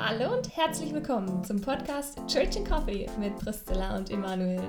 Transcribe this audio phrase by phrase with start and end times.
[0.00, 4.62] Hallo und herzlich willkommen zum Podcast Church and Coffee mit Priscilla und Emanuel.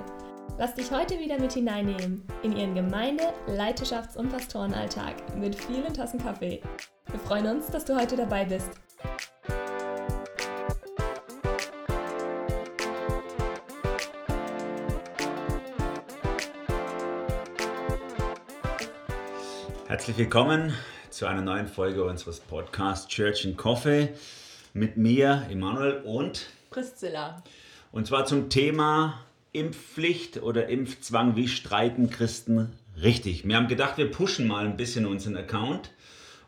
[0.58, 6.20] Lass dich heute wieder mit hineinnehmen in ihren Gemeinde-, Leiterschafts- und Pastorenalltag mit vielen Tassen
[6.20, 6.60] Kaffee.
[7.06, 8.70] Wir freuen uns, dass du heute dabei bist.
[19.86, 20.74] Herzlich willkommen
[21.10, 24.12] zu einer neuen Folge unseres Podcasts Church and Coffee
[24.72, 27.42] mit mir, Emanuel und Priscilla.
[27.92, 29.20] Und zwar zum Thema
[29.52, 31.36] Impfpflicht oder Impfzwang.
[31.36, 33.46] Wie streiten Christen richtig?
[33.46, 35.90] Wir haben gedacht, wir pushen mal ein bisschen unseren Account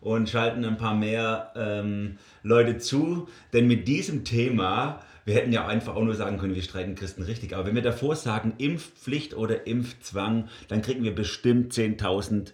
[0.01, 5.67] und schalten ein paar mehr ähm, Leute zu, denn mit diesem Thema wir hätten ja
[5.67, 7.55] einfach auch nur sagen können, wir streiten Christen richtig.
[7.55, 12.53] Aber wenn wir davor sagen, Impfpflicht oder Impfzwang, dann kriegen wir bestimmt 10.000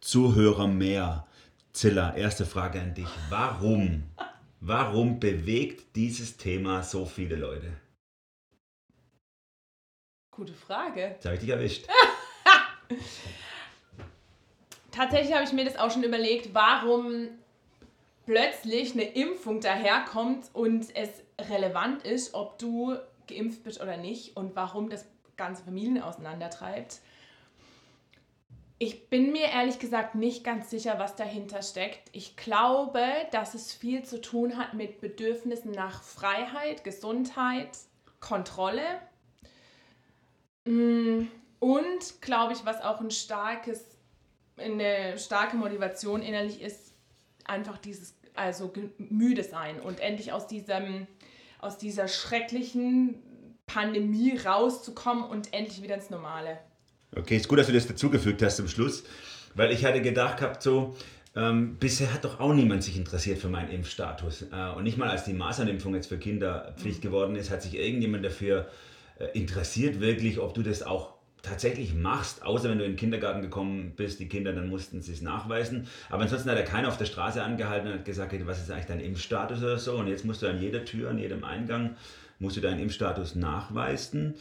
[0.00, 1.26] Zuhörer mehr.
[1.72, 3.08] Zilla, erste Frage an dich.
[3.30, 4.02] Warum,
[4.60, 7.72] warum bewegt dieses Thema so viele Leute?
[10.30, 11.00] Gute Frage.
[11.00, 11.86] Jetzt habe ich dich erwischt.
[14.90, 17.28] Tatsächlich habe ich mir das auch schon überlegt, warum
[18.26, 21.10] plötzlich eine Impfung daherkommt und es
[21.50, 27.00] relevant ist, ob du geimpft bist oder nicht und warum das ganze Familien auseinandertreibt.
[28.82, 32.08] Ich bin mir ehrlich gesagt nicht ganz sicher, was dahinter steckt.
[32.12, 37.68] Ich glaube, dass es viel zu tun hat mit Bedürfnissen nach Freiheit, Gesundheit,
[38.20, 38.80] Kontrolle.
[40.64, 41.24] Mm,
[41.58, 43.84] und glaube ich, was auch ein starkes,
[44.56, 46.94] eine starke Motivation innerlich ist,
[47.44, 51.06] einfach dieses, also müde sein und endlich aus diesem,
[51.58, 53.22] aus dieser schrecklichen
[53.66, 56.58] Pandemie rauszukommen und endlich wieder ins Normale.
[57.16, 59.04] Okay, ist gut, dass du das dazugefügt hast zum Schluss,
[59.54, 60.96] weil ich hatte gedacht gehabt, so,
[61.34, 64.46] ähm, bisher hat doch auch niemand sich interessiert für meinen Impfstatus.
[64.52, 67.76] Äh, und nicht mal als die Masernimpfung jetzt für Kinder Pflicht geworden ist, hat sich
[67.76, 68.68] irgendjemand dafür
[69.18, 73.42] äh, interessiert, wirklich, ob du das auch tatsächlich machst, außer wenn du in den Kindergarten
[73.42, 75.86] gekommen bist, die Kinder, dann mussten sie es nachweisen.
[76.10, 78.86] Aber ansonsten hat er keiner auf der Straße angehalten und hat gesagt, was ist eigentlich
[78.86, 79.94] dein Impfstatus oder so.
[79.94, 81.96] Und jetzt musst du an jeder Tür, an jedem Eingang,
[82.40, 84.34] musst du deinen Impfstatus nachweisen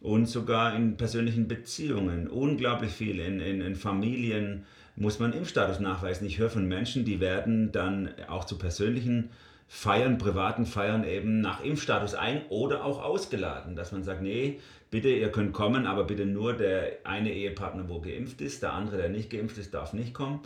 [0.00, 2.28] und sogar in persönlichen Beziehungen.
[2.28, 3.18] Unglaublich viel.
[3.18, 6.26] In, in, in Familien muss man Impfstatus nachweisen.
[6.26, 9.30] Ich höre von Menschen, die werden dann auch zu persönlichen
[9.68, 15.08] Feiern, privaten Feiern eben nach Impfstatus ein oder auch ausgeladen, dass man sagt, nee, bitte,
[15.08, 19.08] ihr könnt kommen, aber bitte nur der eine Ehepartner, wo geimpft ist, der andere, der
[19.08, 20.40] nicht geimpft ist, darf nicht kommen.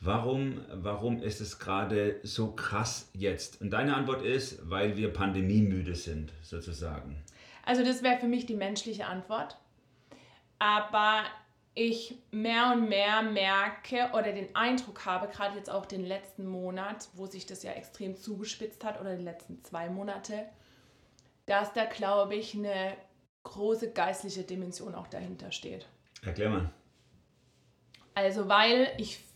[0.00, 3.60] Warum, warum ist es gerade so krass jetzt?
[3.60, 7.22] Und deine Antwort ist, weil wir pandemiemüde sind, sozusagen.
[7.64, 9.58] Also das wäre für mich die menschliche Antwort.
[10.60, 11.24] Aber
[11.74, 17.08] ich mehr und mehr merke oder den Eindruck habe, gerade jetzt auch den letzten Monat,
[17.14, 20.44] wo sich das ja extrem zugespitzt hat, oder die letzten zwei Monate,
[21.46, 22.96] dass da, glaube ich, eine
[23.44, 25.86] große geistliche Dimension auch dahinter steht.
[26.22, 26.70] Erklär mal.
[28.14, 29.27] Also, weil ich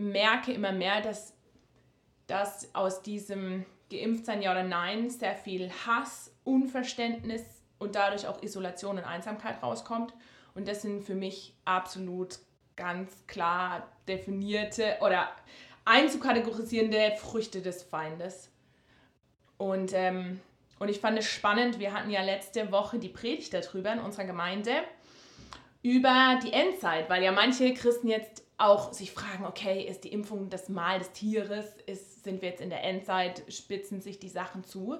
[0.00, 1.34] merke immer mehr, dass,
[2.26, 7.42] dass aus diesem Geimpftsein ja oder nein sehr viel Hass, Unverständnis
[7.78, 10.14] und dadurch auch Isolation und Einsamkeit rauskommt.
[10.54, 12.38] Und das sind für mich absolut
[12.76, 15.28] ganz klar definierte oder
[15.84, 18.50] einzukategorisierende Früchte des Feindes.
[19.58, 20.40] Und, ähm,
[20.78, 24.24] und ich fand es spannend, wir hatten ja letzte Woche die Predigt darüber in unserer
[24.24, 24.72] Gemeinde,
[25.82, 30.50] über die Endzeit, weil ja manche Christen jetzt auch sich fragen, okay, ist die Impfung
[30.50, 34.64] das Mal des Tieres, ist, sind wir jetzt in der Endzeit, spitzen sich die Sachen
[34.64, 34.98] zu.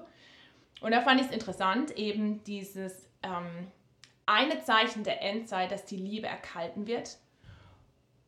[0.81, 3.67] Und da fand ich es interessant, eben dieses ähm,
[4.25, 7.17] eine Zeichen der Endzeit, dass die Liebe erkalten wird.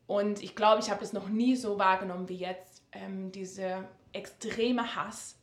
[0.06, 4.96] Und ich glaube, ich habe das noch nie so wahrgenommen wie jetzt, ähm, diese extreme
[4.96, 5.40] Hass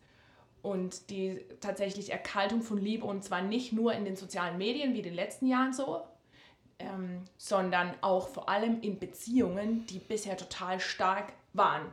[0.63, 4.99] und die tatsächlich Erkaltung von Liebe und zwar nicht nur in den sozialen Medien wie
[4.99, 6.03] in den letzten Jahren so,
[6.81, 11.93] ähm, sondern auch vor allem in Beziehungen, die bisher total stark waren.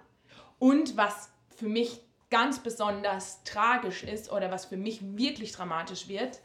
[0.60, 6.40] Und was für mich ganz besonders tragisch ist oder was für mich wirklich dramatisch wird,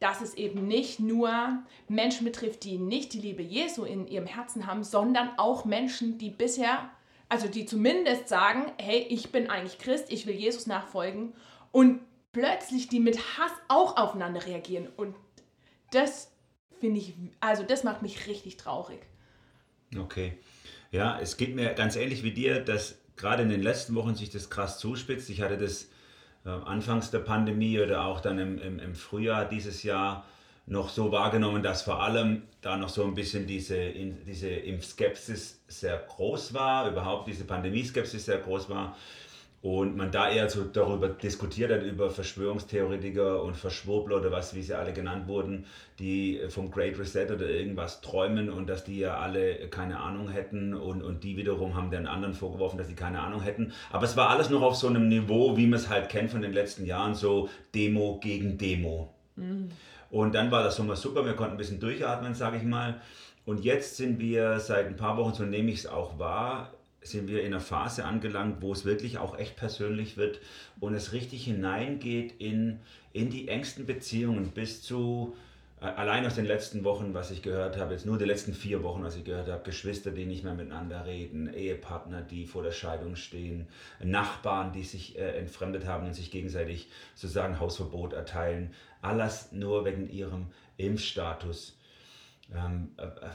[0.00, 4.66] dass es eben nicht nur Menschen betrifft, die nicht die Liebe Jesu in ihrem Herzen
[4.66, 6.90] haben, sondern auch Menschen, die bisher,
[7.28, 11.32] also die zumindest sagen, hey, ich bin eigentlich Christ, ich will Jesus nachfolgen
[11.70, 12.00] und
[12.32, 14.88] plötzlich die mit Hass auch aufeinander reagieren.
[14.96, 15.14] Und
[15.92, 16.33] das
[16.84, 18.98] finde ich, also das macht mich richtig traurig.
[19.98, 20.36] Okay.
[20.90, 24.28] Ja, es geht mir ganz ähnlich wie dir, dass gerade in den letzten Wochen sich
[24.28, 25.30] das krass zuspitzt.
[25.30, 25.84] Ich hatte das
[26.44, 30.26] äh, anfangs der Pandemie oder auch dann im, im, im, Frühjahr dieses Jahr
[30.66, 35.62] noch so wahrgenommen, dass vor allem da noch so ein bisschen diese, in, diese Impfskepsis
[35.66, 38.94] sehr groß war, überhaupt diese Pandemieskepsis sehr groß war.
[39.64, 44.60] Und man da eher so darüber diskutiert hat, über Verschwörungstheoretiker und Verschwurbler oder was, wie
[44.60, 45.64] sie alle genannt wurden,
[45.98, 50.74] die vom Great Reset oder irgendwas träumen und dass die ja alle keine Ahnung hätten
[50.74, 53.72] und, und die wiederum haben den anderen vorgeworfen, dass sie keine Ahnung hätten.
[53.90, 56.42] Aber es war alles noch auf so einem Niveau, wie man es halt kennt von
[56.42, 59.14] den letzten Jahren, so Demo gegen Demo.
[59.36, 59.70] Mhm.
[60.10, 63.00] Und dann war das Sommer super, wir konnten ein bisschen durchatmen, sage ich mal.
[63.46, 66.74] Und jetzt sind wir seit ein paar Wochen, so nehme ich es auch wahr,
[67.04, 70.40] sind wir in einer Phase angelangt, wo es wirklich auch echt persönlich wird
[70.80, 72.80] und es richtig hineingeht in,
[73.12, 75.36] in die engsten Beziehungen bis zu,
[75.80, 78.82] äh, allein aus den letzten Wochen, was ich gehört habe, jetzt nur die letzten vier
[78.82, 82.72] Wochen, was ich gehört habe, Geschwister, die nicht mehr miteinander reden, Ehepartner, die vor der
[82.72, 83.68] Scheidung stehen,
[84.02, 88.72] Nachbarn, die sich äh, entfremdet haben und sich gegenseitig sozusagen Hausverbot erteilen,
[89.02, 90.46] alles nur wegen ihrem
[90.78, 91.78] Impfstatus.
[92.54, 93.30] Ähm, äh, äh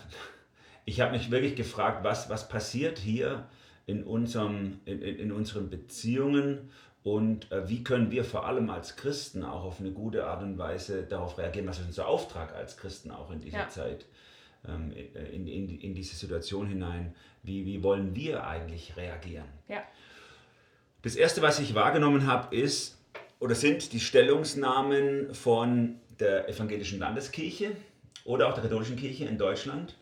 [0.85, 3.45] ich habe mich wirklich gefragt, was, was passiert hier
[3.89, 6.69] in, unserem, in, in unseren Beziehungen
[7.01, 10.59] und äh, wie können wir vor allem als Christen auch auf eine gute Art und
[10.59, 13.67] Weise darauf reagieren, was ist unser Auftrag als Christen auch in dieser ja.
[13.67, 14.05] Zeit,
[14.67, 19.47] ähm, in, in, in diese Situation hinein, wie, wie wollen wir eigentlich reagieren?
[19.67, 19.81] Ja.
[21.01, 22.95] Das Erste, was ich wahrgenommen habe, ist
[23.39, 27.71] oder sind die Stellungsnahmen von der evangelischen Landeskirche
[28.23, 29.95] oder auch der katholischen Kirche in Deutschland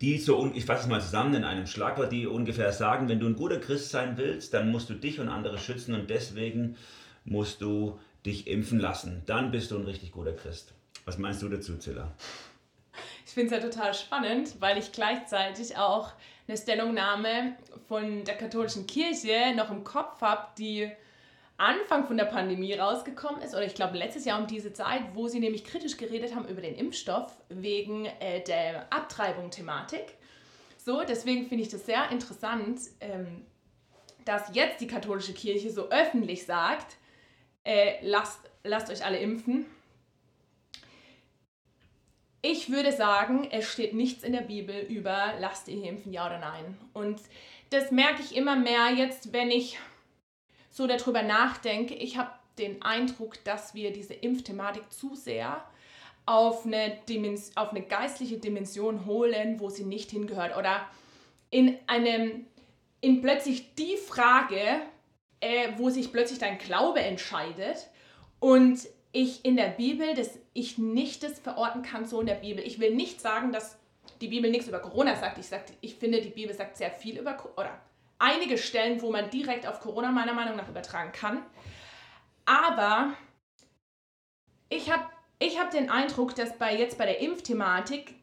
[0.00, 3.26] die so, ich fasse es mal zusammen in einem Schlagwort, die ungefähr sagen, wenn du
[3.26, 6.76] ein guter Christ sein willst, dann musst du dich und andere schützen und deswegen
[7.24, 9.22] musst du dich impfen lassen.
[9.26, 10.74] Dann bist du ein richtig guter Christ.
[11.04, 12.12] Was meinst du dazu, Zilla?
[13.24, 16.12] Ich finde es ja total spannend, weil ich gleichzeitig auch
[16.48, 17.56] eine Stellungnahme
[17.88, 20.90] von der katholischen Kirche noch im Kopf habe, die
[21.58, 25.28] Anfang von der Pandemie rausgekommen ist, oder ich glaube letztes Jahr um diese Zeit, wo
[25.28, 30.14] sie nämlich kritisch geredet haben über den Impfstoff wegen äh, der Abtreibung-Thematik.
[30.76, 33.46] So, deswegen finde ich das sehr interessant, ähm,
[34.26, 36.96] dass jetzt die katholische Kirche so öffentlich sagt,
[37.64, 39.66] äh, lasst, lasst euch alle impfen.
[42.42, 46.38] Ich würde sagen, es steht nichts in der Bibel über lasst ihr impfen, ja oder
[46.38, 46.78] nein.
[46.92, 47.20] Und
[47.70, 49.78] das merke ich immer mehr jetzt, wenn ich
[50.76, 55.64] so darüber nachdenke, ich habe den Eindruck, dass wir diese Impfthematik zu sehr
[56.26, 60.54] auf eine, Dimens auf eine geistliche Dimension holen, wo sie nicht hingehört.
[60.54, 60.86] Oder
[61.48, 62.46] in einem,
[63.00, 64.82] in plötzlich die Frage,
[65.40, 67.88] äh, wo sich plötzlich dein Glaube entscheidet
[68.38, 72.62] und ich in der Bibel, dass ich nicht das verorten kann, so in der Bibel.
[72.66, 73.78] Ich will nicht sagen, dass
[74.20, 75.38] die Bibel nichts über Corona sagt.
[75.38, 77.80] Ich, sag, ich finde, die Bibel sagt sehr viel über, oder
[78.18, 81.42] einige Stellen, wo man direkt auf Corona meiner Meinung nach übertragen kann.
[82.44, 83.14] Aber
[84.68, 85.04] ich habe
[85.38, 88.14] ich hab den Eindruck, dass bei jetzt bei der Impfthematik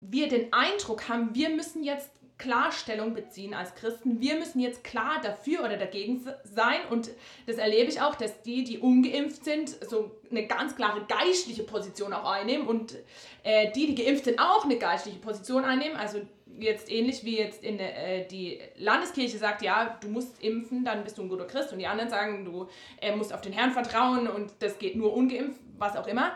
[0.00, 4.20] wir den Eindruck haben, wir müssen jetzt Klarstellung beziehen als Christen.
[4.20, 6.80] Wir müssen jetzt klar dafür oder dagegen sein.
[6.90, 7.10] Und
[7.46, 12.12] das erlebe ich auch, dass die, die ungeimpft sind, so eine ganz klare geistliche Position
[12.12, 12.96] auch einnehmen und
[13.44, 15.96] äh, die, die geimpft sind, auch eine geistliche Position einnehmen.
[15.96, 16.22] Also
[16.58, 21.18] jetzt ähnlich wie jetzt in äh, die Landeskirche sagt, ja, du musst impfen, dann bist
[21.18, 21.72] du ein guter Christ.
[21.72, 22.68] Und die anderen sagen, du
[23.00, 26.32] äh, musst auf den Herrn vertrauen und das geht nur ungeimpft, was auch immer.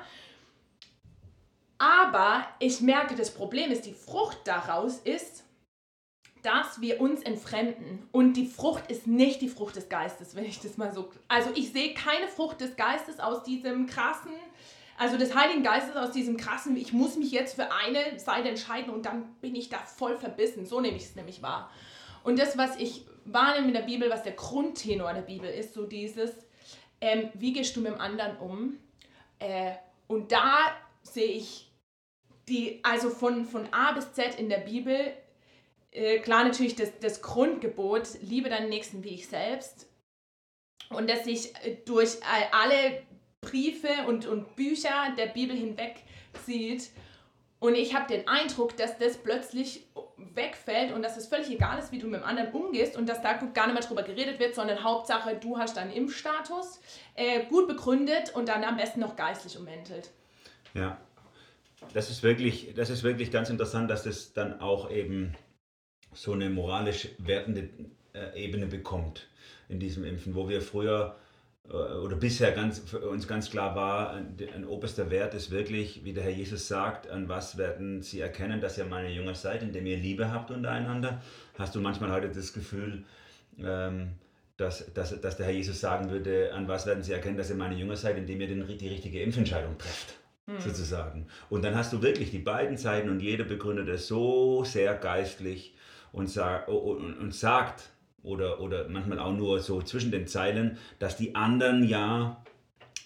[1.79, 5.45] Aber ich merke, das Problem ist, die Frucht daraus ist,
[6.43, 8.09] dass wir uns entfremden.
[8.13, 11.11] Und die Frucht ist nicht die Frucht des Geistes, wenn ich das mal so.
[11.29, 14.33] Also ich sehe keine Frucht des Geistes aus diesem krassen
[14.99, 18.93] also des Heiligen Geistes aus diesem krassen, ich muss mich jetzt für eine Seite entscheiden
[18.93, 20.67] und dann bin ich da voll verbissen.
[20.67, 21.71] So nehme ich es nämlich wahr.
[22.25, 25.85] Und das, was ich wahrnehme in der Bibel, was der Grundtenor der Bibel ist, so
[25.87, 26.33] dieses,
[27.01, 28.77] ähm, wie gehst du mit dem anderen um?
[29.39, 29.73] Äh,
[30.09, 31.71] und da sehe ich
[32.49, 35.13] die, also von, von A bis Z in der Bibel,
[35.93, 39.87] äh, klar natürlich das, das Grundgebot, liebe deinen Nächsten wie ich selbst.
[40.91, 41.53] Und dass sich
[41.85, 42.17] durch
[42.51, 43.03] alle
[43.41, 45.97] Briefe und, und Bücher der Bibel hinweg
[46.45, 46.91] zieht.
[47.61, 51.91] Und ich habe den Eindruck, dass das plötzlich wegfällt und dass es völlig egal ist,
[51.91, 54.55] wie du mit dem anderen umgehst und dass da gar nicht mehr drüber geredet wird,
[54.55, 56.81] sondern Hauptsache, du hast deinen Impfstatus
[57.15, 60.11] äh, gut begründet und dann am besten noch geistlich ummäntelt.
[60.75, 61.01] Ja,
[61.95, 65.35] das ist wirklich, das ist wirklich ganz interessant, dass das dann auch eben
[66.13, 67.71] so eine moralisch wertende
[68.13, 69.29] äh, Ebene bekommt
[69.69, 71.17] in diesem Impfen, wo wir früher
[71.71, 76.15] oder bisher ganz, für uns ganz klar war, ein, ein, oberster Wert ist wirklich, wie
[76.15, 79.85] der Herr Jesus sagt, an was werden sie erkennen, dass ihr meine Jünger seid, indem
[79.85, 81.21] ihr Liebe habt untereinander.
[81.59, 83.05] Hast du manchmal heute das Gefühl,
[83.59, 84.13] ähm,
[84.57, 87.57] dass, dass, dass der Herr Jesus sagen würde, an was werden sie erkennen, dass ihr
[87.57, 90.15] meine Jünger seid, indem ihr den, die richtige Impfentscheidung trefft,
[90.47, 90.61] mhm.
[90.61, 91.27] sozusagen.
[91.51, 95.75] Und dann hast du wirklich die beiden Seiten und jeder begründet es so sehr geistlich
[96.13, 97.91] und, sag, und, und sagt,
[98.23, 102.43] oder, oder manchmal auch nur so zwischen den Zeilen, dass die anderen ja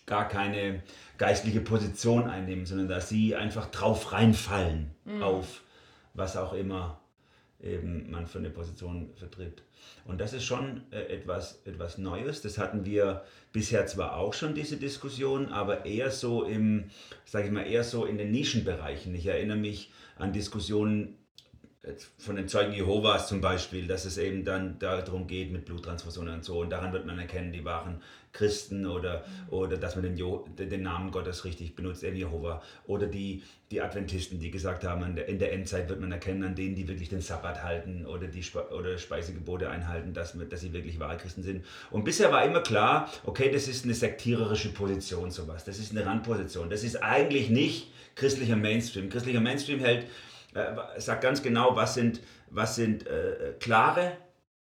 [0.07, 0.83] gar keine
[1.19, 5.23] geistliche Position einnehmen, sondern dass sie einfach drauf reinfallen mhm.
[5.23, 5.63] auf
[6.15, 7.01] was auch immer
[7.63, 9.63] eben man für eine Position vertritt.
[10.05, 12.43] Und das ist schon äh, etwas, etwas Neues.
[12.43, 16.91] Das hatten wir bisher zwar auch schon, diese Diskussion, aber eher so im,
[17.25, 19.15] sage ich mal, eher so in den Nischenbereichen.
[19.15, 21.17] Ich erinnere mich an Diskussionen
[22.19, 26.45] von den Zeugen Jehovas zum Beispiel, dass es eben dann darum geht mit Bluttransfusionen und
[26.45, 26.61] so.
[26.61, 28.01] Und daran wird man erkennen, die waren
[28.33, 32.63] Christen oder, oder dass man den, jo den Namen Gottes richtig benutzt, eben Jehova.
[32.87, 36.77] Oder die, die Adventisten, die gesagt haben, in der Endzeit wird man erkennen an denen,
[36.77, 41.01] die wirklich den Sabbat halten oder die Spe oder Speisegebote einhalten, dass, dass sie wirklich
[41.01, 41.65] wahre Christen sind.
[41.91, 45.65] Und bisher war immer klar, okay, das ist eine sektiererische Position, sowas.
[45.65, 46.71] Das ist eine Randposition.
[46.71, 49.11] Das ist eigentlich nicht christlicher Mainstream.
[49.11, 50.07] Christlicher Mainstream hält
[50.55, 54.17] äh, sagt ganz genau, was sind, was sind äh, klare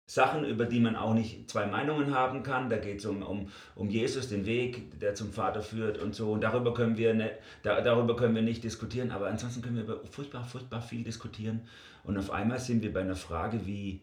[0.07, 2.71] Sachen, über die man auch nicht zwei Meinungen haben kann.
[2.71, 6.33] Da geht es um, um, um Jesus, den Weg, der zum Vater führt und so.
[6.33, 7.33] Und darüber können wir, ne,
[7.63, 11.69] da, darüber können wir nicht diskutieren, aber ansonsten können wir über furchtbar, furchtbar viel diskutieren.
[12.05, 14.01] Und auf einmal sind wir bei einer Frage wie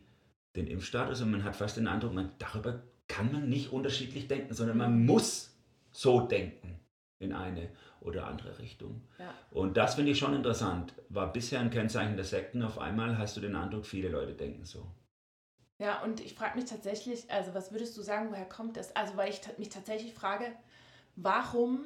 [0.55, 4.53] den Impfstatus und man hat fast den Eindruck, man, darüber kann man nicht unterschiedlich denken,
[4.53, 5.58] sondern man muss
[5.91, 6.79] so denken
[7.20, 7.70] in eine
[8.06, 9.02] oder andere Richtung.
[9.18, 9.34] Ja.
[9.52, 10.94] Und das finde ich schon interessant.
[11.10, 12.64] War bisher ein Kennzeichen der Sekten.
[12.64, 14.86] Auf einmal hast du den Eindruck, viele Leute denken so.
[15.78, 18.96] Ja, und ich frage mich tatsächlich, also was würdest du sagen, woher kommt das?
[18.96, 20.54] Also weil ich mich tatsächlich frage,
[21.16, 21.84] warum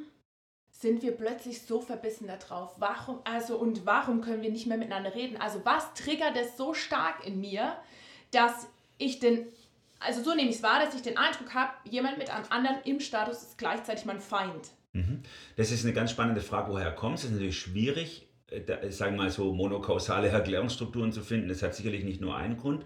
[0.69, 2.75] sind wir plötzlich so verbissen darauf?
[2.79, 5.37] Warum, also und warum können wir nicht mehr miteinander reden?
[5.37, 7.75] Also was triggert es so stark in mir,
[8.31, 8.67] dass
[8.99, 9.47] ich den,
[9.99, 12.81] also so nehme ich es wahr, dass ich den Eindruck habe, jemand mit einem anderen
[12.83, 14.69] im Status ist gleichzeitig mein Feind.
[14.99, 15.19] Mhm.
[15.55, 17.21] Das ist eine ganz spannende Frage, woher kommt es?
[17.21, 21.49] Das ist natürlich schwierig, äh, sagen wir mal so monokausale Erklärungsstrukturen zu finden.
[21.49, 22.85] Das hat sicherlich nicht nur einen Grund.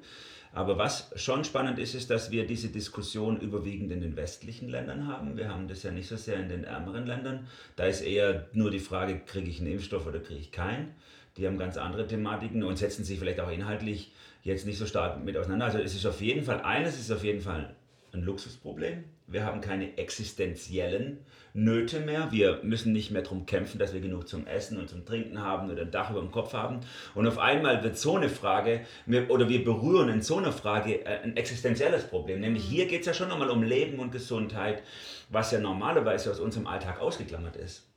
[0.55, 5.07] Aber was schon spannend ist, ist, dass wir diese Diskussion überwiegend in den westlichen Ländern
[5.07, 5.35] haben.
[5.35, 7.47] Wir haben das ja nicht so sehr in den ärmeren Ländern.
[7.75, 10.93] Da ist eher nur die Frage, kriege ich einen Impfstoff oder kriege ich keinen.
[11.37, 14.11] Die haben ganz andere Thematiken und setzen sich vielleicht auch inhaltlich
[14.43, 15.65] jetzt nicht so stark mit auseinander.
[15.65, 17.75] Also es ist auf jeden Fall, eines ist auf jeden Fall
[18.13, 19.03] ein Luxusproblem.
[19.27, 21.19] Wir haben keine existenziellen
[21.53, 22.31] Nöte mehr.
[22.31, 25.69] Wir müssen nicht mehr darum kämpfen, dass wir genug zum Essen und zum Trinken haben
[25.71, 26.81] oder ein Dach über dem Kopf haben.
[27.15, 28.81] Und auf einmal wird so eine Frage,
[29.29, 32.39] oder wir berühren in so einer Frage äh, ein existenzielles Problem.
[32.39, 34.83] Nämlich hier geht es ja schon nochmal um Leben und Gesundheit,
[35.29, 37.87] was ja normalerweise aus unserem Alltag ausgeklammert ist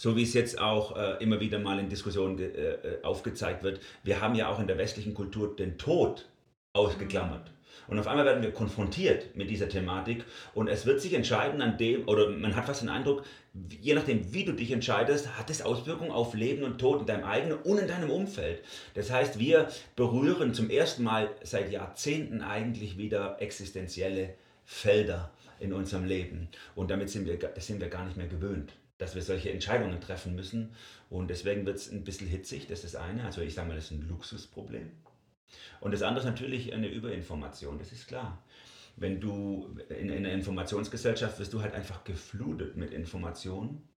[0.00, 3.80] so wie es jetzt auch äh, immer wieder mal in Diskussionen äh, äh, aufgezeigt wird,
[4.02, 6.26] wir haben ja auch in der westlichen Kultur den Tod
[6.72, 7.50] ausgeklammert.
[7.90, 11.76] Und auf einmal werden wir konfrontiert mit dieser Thematik und es wird sich entscheiden an
[11.76, 13.24] dem, oder man hat fast den Eindruck,
[13.80, 17.24] je nachdem, wie du dich entscheidest, hat es Auswirkungen auf Leben und Tod in deinem
[17.24, 18.62] eigenen und in deinem Umfeld.
[18.94, 26.04] Das heißt, wir berühren zum ersten Mal seit Jahrzehnten eigentlich wieder existenzielle Felder in unserem
[26.04, 26.48] Leben.
[26.76, 29.98] Und damit sind wir, das sind wir gar nicht mehr gewöhnt dass wir solche Entscheidungen
[30.02, 30.74] treffen müssen.
[31.08, 33.24] Und deswegen wird es ein bisschen hitzig, das ist das eine.
[33.24, 34.90] Also ich sage mal, das ist ein Luxusproblem.
[35.80, 38.42] Und das andere ist natürlich eine Überinformation, das ist klar.
[38.96, 43.88] Wenn du in, in einer Informationsgesellschaft wirst du halt einfach geflutet mit Informationen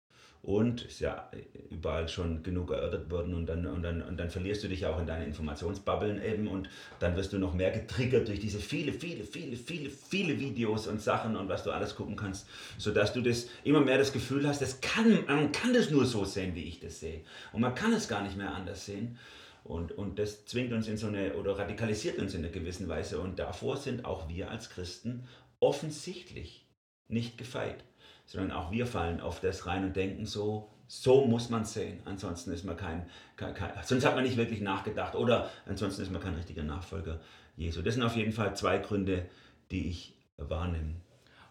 [0.43, 1.31] und ist ja
[1.69, 4.99] überall schon genug erörtert worden und dann, und, dann, und dann verlierst du dich auch
[4.99, 6.69] in deine Informationsbubbeln eben und
[6.99, 11.01] dann wirst du noch mehr getriggert durch diese viele, viele, viele, viele, viele Videos und
[11.01, 12.45] Sachen und was du alles gucken kannst,
[12.77, 16.25] sodass du das immer mehr das Gefühl hast, das kann, man kann das nur so
[16.25, 17.21] sehen, wie ich das sehe
[17.53, 19.17] und man kann es gar nicht mehr anders sehen.
[19.63, 23.19] Und, und das zwingt uns in so eine oder radikalisiert uns in einer gewissen Weise.
[23.19, 25.25] Und davor sind auch wir als Christen
[25.59, 26.65] offensichtlich
[27.07, 27.83] nicht gefeit,
[28.25, 32.01] sondern auch wir fallen auf das rein und denken so, so muss man sehen.
[32.05, 36.11] Ansonsten ist man kein, kein, kein, sonst hat man nicht wirklich nachgedacht oder ansonsten ist
[36.11, 37.21] man kein richtiger Nachfolger
[37.55, 37.81] Jesu.
[37.81, 39.25] Das sind auf jeden Fall zwei Gründe,
[39.71, 40.95] die ich wahrnehme.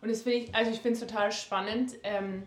[0.02, 1.92] Und das finde ich, also ich finde es total spannend.
[2.02, 2.42] Ähm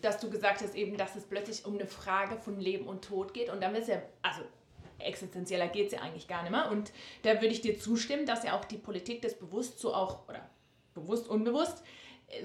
[0.00, 3.32] dass du gesagt hast, eben, dass es plötzlich um eine Frage von Leben und Tod
[3.32, 3.50] geht.
[3.50, 4.42] Und dann ist ja, also
[4.98, 6.70] existenzieller geht es ja eigentlich gar nicht mehr.
[6.70, 10.28] Und da würde ich dir zustimmen, dass ja auch die Politik das bewusst so auch,
[10.28, 10.48] oder
[10.94, 11.82] bewusst, unbewusst,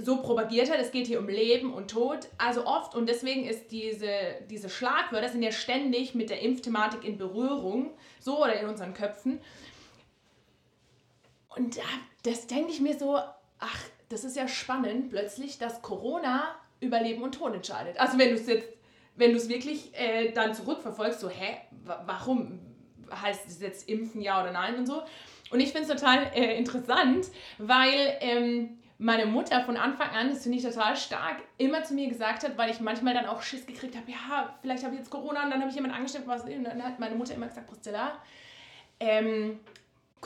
[0.01, 3.71] so propagiert hat, es geht hier um Leben und Tod, also oft und deswegen ist
[3.71, 4.09] diese,
[4.49, 9.39] diese Schlagwörter sind ja ständig mit der Impfthematik in Berührung, so oder in unseren Köpfen.
[11.55, 11.79] Und
[12.23, 13.17] das denke ich mir so,
[13.59, 17.99] ach, das ist ja spannend plötzlich, dass Corona über Leben und Tod entscheidet.
[17.99, 18.67] Also wenn du es jetzt,
[19.15, 21.57] wenn du es wirklich äh, dann zurückverfolgst, so, hä,
[22.05, 22.59] warum
[23.11, 25.01] heißt es jetzt impfen, ja oder nein und so.
[25.49, 30.43] Und ich finde es total äh, interessant, weil ähm, meine Mutter von Anfang an, das
[30.43, 33.65] finde ich total stark, immer zu mir gesagt hat, weil ich manchmal dann auch Schiss
[33.65, 36.43] gekriegt habe, ja, vielleicht habe ich jetzt Corona und dann habe ich jemanden angesteckt, was,
[36.43, 38.17] und dann hat meine Mutter immer gesagt, Priscilla,
[38.99, 39.59] ähm,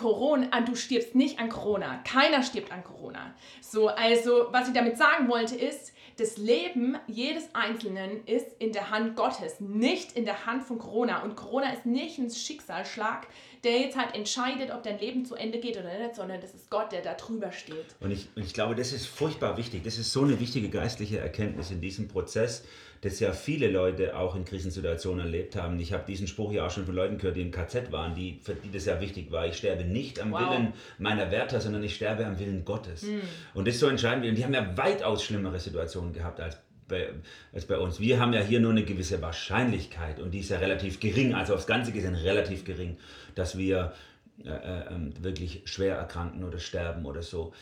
[0.01, 2.01] Corona, du stirbst nicht an Corona.
[2.03, 3.35] Keiner stirbt an Corona.
[3.61, 8.89] So, also, was ich damit sagen wollte, ist, das Leben jedes Einzelnen ist in der
[8.89, 11.21] Hand Gottes, nicht in der Hand von Corona.
[11.21, 13.27] Und Corona ist nicht ein Schicksalsschlag,
[13.63, 16.71] der jetzt halt entscheidet, ob dein Leben zu Ende geht oder nicht, sondern das ist
[16.71, 17.85] Gott, der da drüber steht.
[17.99, 19.83] Und ich, ich glaube, das ist furchtbar wichtig.
[19.83, 22.63] Das ist so eine wichtige geistliche Erkenntnis in diesem Prozess,
[23.01, 25.79] das ja viele Leute auch in Krisensituationen erlebt haben.
[25.79, 28.39] Ich habe diesen Spruch ja auch schon von Leuten gehört, die im KZ waren, die,
[28.43, 29.47] für die das ja wichtig war.
[29.47, 30.41] Ich sterbe nicht am wow.
[30.41, 33.03] Willen meiner Wärter, sondern ich sterbe am Willen Gottes.
[33.03, 33.21] Mhm.
[33.55, 34.25] Und das ist so entscheidend.
[34.27, 37.09] Und die haben ja weitaus schlimmere Situationen gehabt als bei,
[37.53, 37.99] als bei uns.
[37.99, 41.55] Wir haben ja hier nur eine gewisse Wahrscheinlichkeit und die ist ja relativ gering, also
[41.55, 42.97] aufs Ganze gesehen relativ gering,
[43.33, 43.93] dass wir
[44.43, 47.53] äh, äh, ähm, wirklich schwer erkranken oder sterben oder so.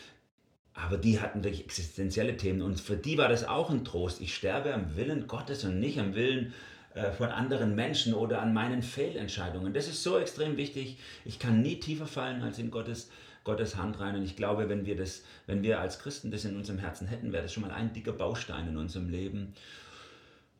[0.74, 4.20] Aber die hatten wirklich existenzielle Themen und für die war das auch ein Trost.
[4.20, 6.54] Ich sterbe am Willen Gottes und nicht am Willen
[6.94, 9.74] äh, von anderen Menschen oder an meinen Fehlentscheidungen.
[9.74, 10.98] Das ist so extrem wichtig.
[11.24, 13.10] Ich kann nie tiefer fallen als in Gottes
[13.44, 14.16] Gottes Hand rein.
[14.16, 17.32] Und ich glaube, wenn wir das, wenn wir als Christen das in unserem Herzen hätten,
[17.32, 19.54] wäre das schon mal ein dicker Baustein in unserem Leben,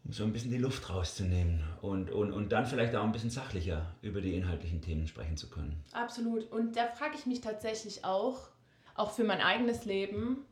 [0.04, 3.30] um so ein bisschen die Luft rauszunehmen und, und, und dann vielleicht auch ein bisschen
[3.30, 5.84] sachlicher über die inhaltlichen Themen sprechen zu können.
[5.92, 6.50] Absolut.
[6.50, 8.48] Und da frage ich mich tatsächlich auch,
[9.00, 10.46] auch für mein eigenes Leben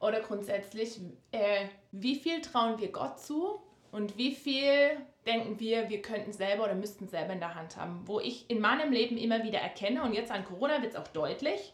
[0.00, 6.02] oder grundsätzlich, äh, wie viel trauen wir Gott zu und wie viel denken wir, wir
[6.02, 8.02] könnten selber oder müssten selber in der Hand haben.
[8.06, 11.08] Wo ich in meinem Leben immer wieder erkenne, und jetzt an Corona wird es auch
[11.08, 11.72] deutlich,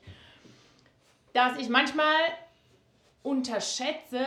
[1.33, 2.17] dass ich manchmal
[3.23, 4.27] unterschätze,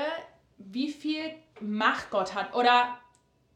[0.58, 1.22] wie viel
[1.60, 2.98] Macht Gott hat oder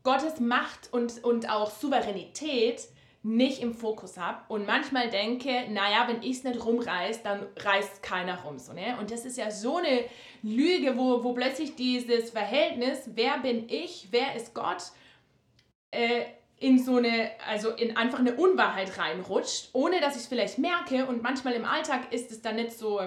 [0.03, 2.87] Gottes Macht und, und auch Souveränität
[3.25, 8.03] nicht im Fokus habe und manchmal denke, naja, wenn ich es nicht rumreiß, dann reißt
[8.03, 8.59] keiner rum.
[8.59, 8.97] So, ne?
[8.99, 10.05] Und das ist ja so eine
[10.43, 14.83] Lüge, wo, wo plötzlich dieses Verhältnis, wer bin ich, wer ist Gott,
[15.89, 16.25] äh,
[16.57, 21.07] in so eine, also in einfach eine Unwahrheit reinrutscht, ohne dass ich es vielleicht merke.
[21.07, 23.01] Und manchmal im Alltag ist es dann nicht so,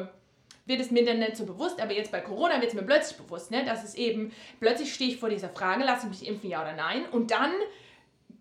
[0.67, 3.19] wird es mir dann nicht so bewusst, aber jetzt bei Corona wird es mir plötzlich
[3.19, 3.65] bewusst, ne?
[3.65, 6.75] dass es eben, plötzlich stehe ich vor dieser Frage, lasse ich mich impfen, ja oder
[6.75, 7.05] nein?
[7.13, 7.53] Und dann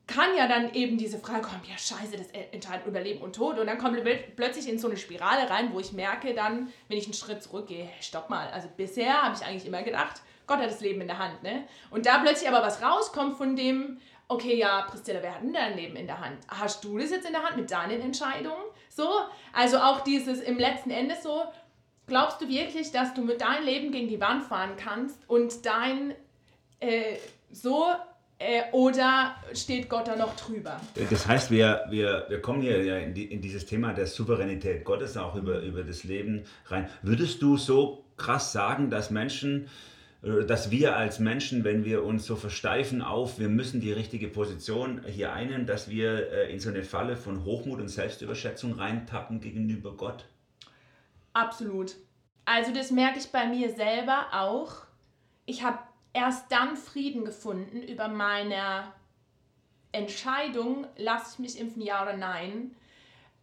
[0.08, 3.60] kann ja dann eben diese Frage kommen, ja scheiße, das entscheidet über Leben und Tod.
[3.60, 4.02] Und dann kommt
[4.36, 7.90] plötzlich in so eine Spirale rein, wo ich merke dann, wenn ich einen Schritt zurückgehe,
[8.00, 8.48] stopp mal.
[8.50, 11.44] Also bisher habe ich eigentlich immer gedacht, Gott hat das Leben in der Hand.
[11.44, 11.68] Ne?
[11.92, 15.76] Und da plötzlich aber was rauskommt von dem, okay, ja, Priscilla, wer hat denn dein
[15.76, 16.38] Leben in der Hand?
[16.48, 18.64] Hast du das jetzt in der Hand mit deinen Entscheidungen?
[18.90, 19.10] So,
[19.52, 21.44] also auch dieses im letzten Ende so,
[22.08, 26.16] glaubst du wirklich, dass du mit deinem Leben gegen die Wand fahren kannst und dein
[26.80, 27.18] äh,
[27.52, 27.88] so
[28.40, 30.80] äh, oder steht Gott da noch drüber?
[31.10, 34.84] Das heißt, wir, wir, wir kommen hier ja in, die, in dieses Thema der Souveränität
[34.84, 36.88] Gottes, auch über, über das Leben rein.
[37.02, 39.70] Würdest du so krass sagen, dass Menschen,
[40.22, 44.28] äh, dass wir als Menschen, wenn wir uns so versteifen auf, wir müssen die richtige
[44.28, 49.40] Position hier einnehmen, dass wir äh, in so eine Falle von Hochmut und Selbstüberschätzung reintappen
[49.40, 50.26] gegenüber Gott?
[51.34, 51.96] Absolut.
[52.46, 54.86] Also das merke ich bei mir selber auch.
[55.46, 55.80] Ich habe
[56.14, 58.92] erst dann Frieden gefunden über meine
[59.92, 62.76] Entscheidung, lasse ich mich impfen, ja oder nein,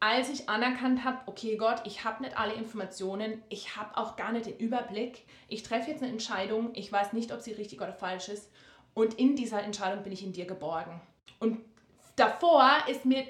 [0.01, 4.33] als ich anerkannt habe, okay Gott, ich habe nicht alle Informationen, ich habe auch gar
[4.33, 7.95] nicht den Überblick, ich treffe jetzt eine Entscheidung, ich weiß nicht, ob sie richtig oder
[7.95, 8.51] falsch ist
[8.93, 11.01] und in dieser Entscheidung bin ich in dir geborgen.
[11.41, 11.59] Und
[12.17, 13.27] davor ist mir,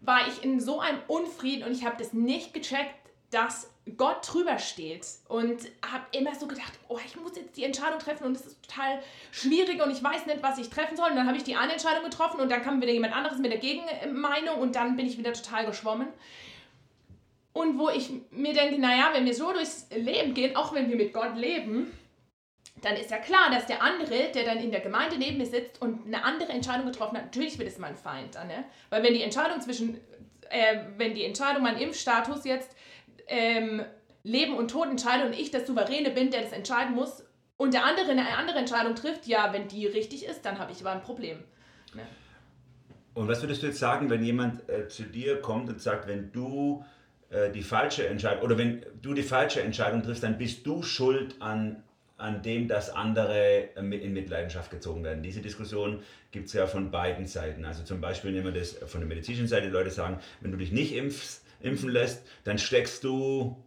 [0.00, 2.94] war ich in so einem Unfrieden und ich habe das nicht gecheckt,
[3.30, 7.98] dass Gott drüber steht und habe immer so gedacht, oh, ich muss jetzt die Entscheidung
[7.98, 11.10] treffen und es ist total schwierig und ich weiß nicht, was ich treffen soll.
[11.10, 13.50] Und dann habe ich die eine Entscheidung getroffen und dann kam wieder jemand anderes mit
[13.50, 16.08] der Gegenmeinung und dann bin ich wieder total geschwommen.
[17.52, 20.96] Und wo ich mir denke, naja, wenn wir so durchs Leben gehen, auch wenn wir
[20.96, 21.92] mit Gott leben,
[22.82, 25.80] dann ist ja klar, dass der andere, der dann in der Gemeinde neben mir sitzt
[25.82, 28.34] und eine andere Entscheidung getroffen hat, natürlich wird es mein Feind.
[28.34, 28.64] Ne?
[28.90, 30.00] Weil wenn die Entscheidung zwischen,
[30.50, 32.76] äh, wenn die Entscheidung, mein Impfstatus jetzt
[33.28, 33.82] ähm,
[34.22, 37.24] Leben und Tod entscheide und ich der Souveräne bin, der das entscheiden muss
[37.56, 40.80] und der andere eine andere Entscheidung trifft, ja, wenn die richtig ist, dann habe ich
[40.80, 41.38] aber ein Problem.
[41.94, 42.02] Ja.
[43.14, 46.30] Und was würdest du jetzt sagen, wenn jemand äh, zu dir kommt und sagt, wenn
[46.30, 46.84] du
[47.30, 51.34] äh, die falsche Entscheidung oder wenn du die falsche Entscheidung triffst, dann bist du schuld
[51.40, 51.82] an,
[52.16, 55.24] an dem, dass andere äh, in Mitleidenschaft gezogen werden.
[55.24, 57.64] Diese Diskussion gibt es ja von beiden Seiten.
[57.64, 60.56] Also zum Beispiel nehmen wir das von der medizinischen Seite, die Leute sagen, wenn du
[60.56, 63.64] dich nicht impfst, impfen lässt, dann steckst du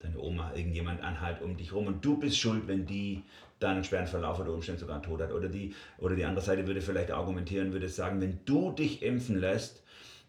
[0.00, 3.24] deine Oma, irgendjemand an halt um dich rum und du bist schuld, wenn die
[3.58, 5.32] dann einen schweren Verlauf oder Umständen sogar tot hat.
[5.32, 9.40] Oder die, oder die andere Seite würde vielleicht argumentieren, würde sagen, wenn du dich impfen
[9.40, 9.82] lässt,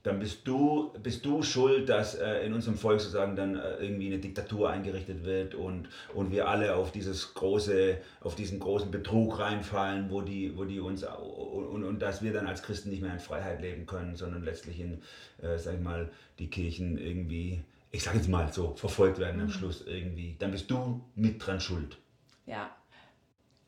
[0.04, 4.08] dann bist du, bist du schuld, dass äh, in unserem Volk sozusagen dann äh, irgendwie
[4.08, 9.40] eine Diktatur eingerichtet wird und, und wir alle auf dieses große, auf diesen großen Betrug
[9.40, 13.12] reinfallen, wo die, wo die uns und, und dass wir dann als Christen nicht mehr
[13.12, 15.02] in Freiheit leben können, sondern letztlich in,
[15.42, 16.10] äh, sag ich mal,
[16.40, 19.52] die Kirchen irgendwie, ich sage jetzt mal so, verfolgt werden am Mhm.
[19.52, 20.38] Schluss irgendwie.
[20.40, 21.98] Dann bist du mit dran schuld.
[22.46, 22.70] Ja.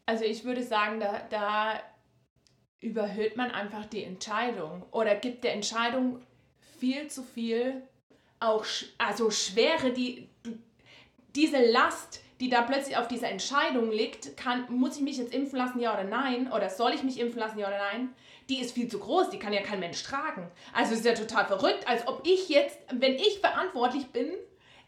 [0.05, 1.79] Also ich würde sagen, da, da
[2.81, 6.21] überhöht man einfach die Entscheidung oder gibt der Entscheidung
[6.79, 7.83] viel zu viel,
[8.39, 8.65] auch
[8.97, 10.27] also Schwere, die
[11.35, 15.59] diese Last, die da plötzlich auf dieser Entscheidung liegt, kann, muss ich mich jetzt impfen
[15.59, 18.09] lassen, ja oder nein, oder soll ich mich impfen lassen, ja oder nein,
[18.49, 20.49] die ist viel zu groß, die kann ja kein Mensch tragen.
[20.73, 24.31] Also ist ja total verrückt, als ob ich jetzt, wenn ich verantwortlich bin,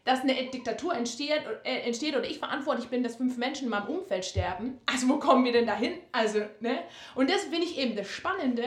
[0.04, 3.88] dass eine Diktatur entsteht, äh, entsteht oder ich verantwortlich bin, dass fünf Menschen in meinem
[3.88, 4.78] Umfeld sterben.
[4.86, 5.94] Also wo kommen wir denn dahin?
[6.12, 6.82] Also, ne?
[7.14, 8.64] Und das finde ich eben das Spannende,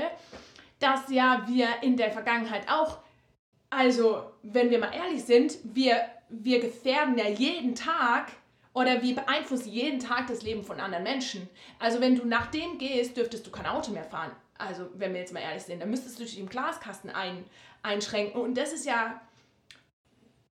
[0.79, 2.99] dass ja wir in der Vergangenheit auch,
[3.69, 8.31] also wenn wir mal ehrlich sind, wir, wir gefährden ja jeden Tag
[8.73, 11.49] oder wir beeinflussen jeden Tag das Leben von anderen Menschen.
[11.79, 14.31] Also wenn du nach dem gehst, dürftest du kein Auto mehr fahren.
[14.57, 17.45] Also wenn wir jetzt mal ehrlich sind, dann müsstest du dich im Glaskasten ein,
[17.83, 18.41] einschränken.
[18.41, 19.21] Und das ist ja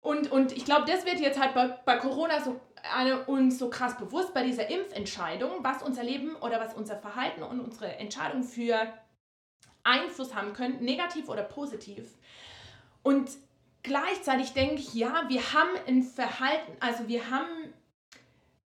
[0.02, 2.60] und, und ich glaube, das wird jetzt halt bei, bei Corona so
[2.94, 7.44] eine, uns so krass bewusst bei dieser Impfentscheidung, was unser Leben oder was unser Verhalten
[7.44, 8.92] und unsere Entscheidung für
[9.84, 12.16] Einfluss haben können, negativ oder positiv.
[13.04, 13.30] Und
[13.84, 17.61] gleichzeitig denke ich, ja, wir haben ein Verhalten, also wir haben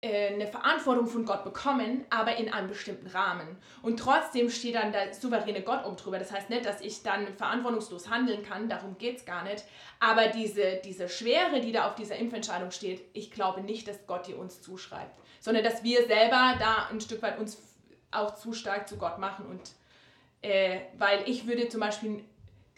[0.03, 3.57] eine Verantwortung von Gott bekommen, aber in einem bestimmten Rahmen.
[3.81, 6.19] Und trotzdem steht dann der souveräne Gott oben drüber.
[6.19, 9.63] Das heißt nicht, dass ich dann verantwortungslos handeln kann, darum geht es gar nicht.
[10.01, 14.27] Aber diese, diese Schwere, die da auf dieser Impfentscheidung steht, ich glaube nicht, dass Gott
[14.27, 17.57] die uns zuschreibt, sondern dass wir selber da ein Stück weit uns
[18.11, 19.45] auch zu stark zu Gott machen.
[19.45, 19.71] Und
[20.41, 22.25] äh, weil ich würde zum Beispiel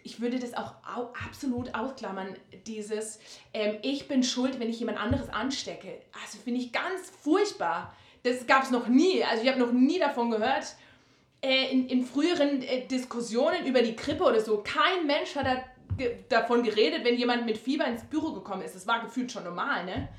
[0.05, 2.35] ich würde das auch au absolut ausklammern,
[2.67, 3.19] dieses
[3.53, 5.99] ähm, ich bin schuld, wenn ich jemand anderes anstecke.
[6.23, 7.93] Also finde ich ganz furchtbar.
[8.21, 9.23] Das gab es noch nie.
[9.23, 10.75] Also ich habe noch nie davon gehört.
[11.41, 15.63] Äh, in, in früheren äh, Diskussionen über die Grippe oder so, kein Mensch hat da,
[15.97, 18.75] ge davon geredet, wenn jemand mit Fieber ins Büro gekommen ist.
[18.75, 20.09] Das war gefühlt schon normal, ne?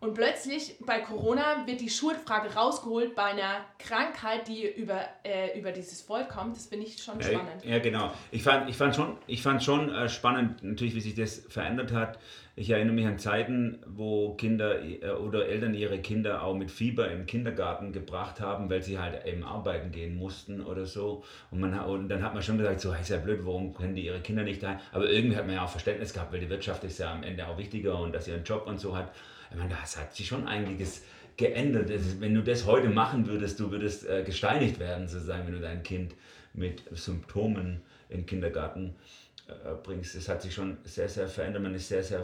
[0.00, 5.72] Und plötzlich bei Corona wird die Schuldfrage rausgeholt bei einer Krankheit, die über, äh, über
[5.72, 6.54] dieses Volk kommt.
[6.54, 7.64] Das finde ich schon spannend.
[7.64, 8.12] Ja, ja, genau.
[8.30, 11.92] Ich fand, ich fand schon, ich fand schon äh, spannend, natürlich, wie sich das verändert
[11.92, 12.20] hat.
[12.54, 17.10] Ich erinnere mich an Zeiten, wo Kinder äh, oder Eltern ihre Kinder auch mit Fieber
[17.10, 21.24] im Kindergarten gebracht haben, weil sie halt eben arbeiten gehen mussten oder so.
[21.50, 24.06] Und, man, und dann hat man schon gesagt, so, ist ja blöd, warum können die
[24.06, 24.78] ihre Kinder nicht daheim?
[24.92, 27.48] Aber irgendwie hat man ja auch Verständnis gehabt, weil die Wirtschaft ist ja am Ende
[27.48, 29.10] auch wichtiger und dass sie einen Job und so hat.
[29.50, 31.02] Ich meine, das hat sich schon einiges
[31.36, 31.90] geändert.
[31.90, 35.60] Ist- Wenn du das heute machen würdest, du würdest äh, gesteinigt werden, sozusagen, wenn du
[35.60, 36.14] dein Kind
[36.52, 38.96] mit Symptomen in den Kindergarten
[39.48, 40.14] äh, bringst.
[40.14, 41.62] Es hat sich schon sehr, sehr verändert.
[41.62, 42.20] Man ist sehr, sehr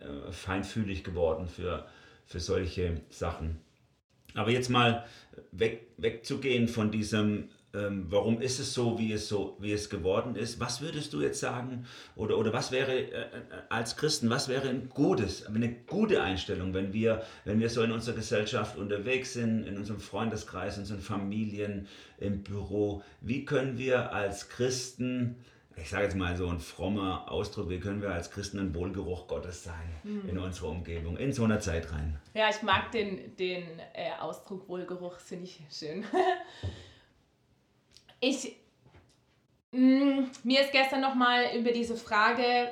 [0.00, 1.86] äh, feinfühlig geworden für,
[2.26, 3.60] für solche Sachen.
[4.34, 5.04] Aber jetzt mal
[5.52, 10.36] weg, wegzugehen von diesem, ähm, warum ist es so, wie es so, wie es geworden
[10.36, 10.60] ist.
[10.60, 13.28] Was würdest du jetzt sagen, oder, oder was wäre äh, äh,
[13.68, 17.92] als Christen, was wäre ein gutes, eine gute Einstellung, wenn wir, wenn wir so in
[17.92, 24.12] unserer Gesellschaft unterwegs sind, in unserem Freundeskreis, in unseren Familien, im Büro, wie können wir
[24.12, 25.36] als Christen
[25.76, 29.26] ich sage jetzt mal so ein frommer Ausdruck, wie können wir als Christen ein Wohlgeruch
[29.26, 32.16] Gottes sein in unserer Umgebung, in so einer Zeit rein.
[32.32, 36.04] Ja, ich mag den, den äh, Ausdruck Wohlgeruch, finde ich schön.
[38.20, 38.56] ich,
[39.72, 42.70] mh, mir ist gestern nochmal über diese Frage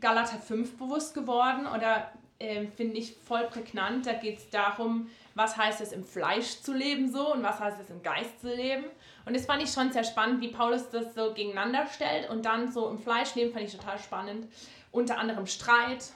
[0.00, 4.06] Galater 5 bewusst geworden oder ähm, finde ich voll prägnant.
[4.06, 7.80] Da geht es darum, was heißt es im Fleisch zu leben so und was heißt
[7.80, 8.84] es im Geist zu leben.
[9.24, 12.70] Und das fand ich schon sehr spannend, wie Paulus das so gegeneinander stellt und dann
[12.70, 14.46] so im Fleisch leben fand ich total spannend.
[14.92, 16.12] Unter anderem Streit,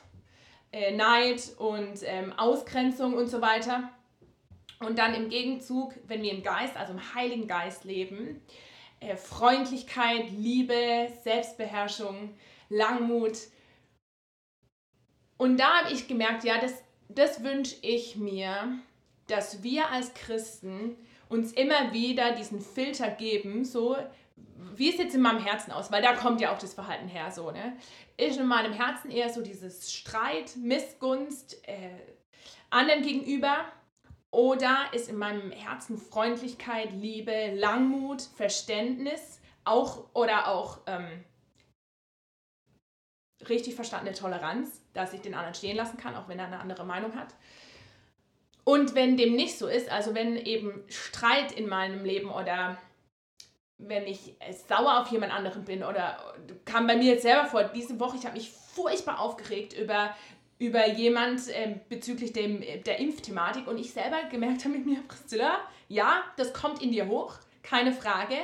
[0.72, 3.90] äh, Neid und ähm, Ausgrenzung und so weiter.
[4.80, 8.40] Und dann im Gegenzug, wenn wir im Geist, also im Heiligen Geist leben,
[9.00, 12.34] äh, Freundlichkeit, Liebe, Selbstbeherrschung,
[12.70, 13.38] Langmut.
[15.36, 18.78] Und da habe ich gemerkt, ja, das, das wünsche ich mir,
[19.26, 20.96] dass wir als Christen
[21.28, 23.96] uns immer wieder diesen Filter geben, so
[24.74, 27.30] wie es jetzt in meinem Herzen aus, weil da kommt ja auch das Verhalten her,
[27.30, 27.76] so, ne?
[28.16, 31.90] Ist in meinem Herzen eher so dieses Streit, Missgunst äh,
[32.68, 33.64] anderen gegenüber
[34.30, 41.24] oder ist in meinem Herzen Freundlichkeit, Liebe, Langmut, Verständnis, auch oder auch ähm,
[43.48, 46.84] richtig verstandene Toleranz, dass ich den anderen stehen lassen kann, auch wenn er eine andere
[46.84, 47.34] Meinung hat.
[48.64, 52.78] Und wenn dem nicht so ist, also wenn eben Streit in meinem Leben oder
[53.78, 54.36] wenn ich
[54.68, 56.34] sauer auf jemand anderen bin oder
[56.66, 60.14] kam bei mir jetzt selber vor, diese Woche, ich habe mich furchtbar aufgeregt über,
[60.60, 65.02] über jemand ähm, bezüglich dem, äh, der Impfthematik und ich selber gemerkt habe mit mir,
[65.08, 68.36] Priscilla, ja, das kommt in dir hoch, keine Frage,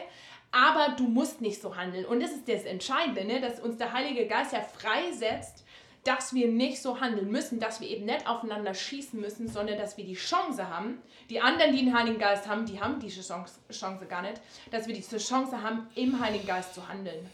[0.51, 2.07] aber du musst nicht so handeln.
[2.07, 3.41] Und das ist das Entscheidende, ne?
[3.41, 5.65] dass uns der Heilige Geist ja freisetzt,
[6.05, 9.99] dass wir nicht so handeln müssen, dass wir eben nicht aufeinander schießen müssen, sondern dass
[9.99, 10.99] wir die Chance haben,
[11.29, 14.87] die anderen, die den Heiligen Geist haben, die haben diese Chance, Chance gar nicht, dass
[14.87, 17.29] wir diese Chance haben, im Heiligen Geist zu handeln.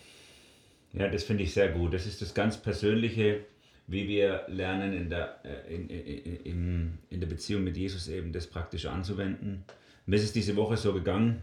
[0.94, 1.94] Ja, das finde ich sehr gut.
[1.94, 3.44] Das ist das ganz Persönliche,
[3.92, 8.46] wie wir lernen, in der, äh, in, in, in der Beziehung mit Jesus eben das
[8.46, 9.64] praktisch anzuwenden.
[10.06, 11.42] Mir ist es diese Woche so gegangen,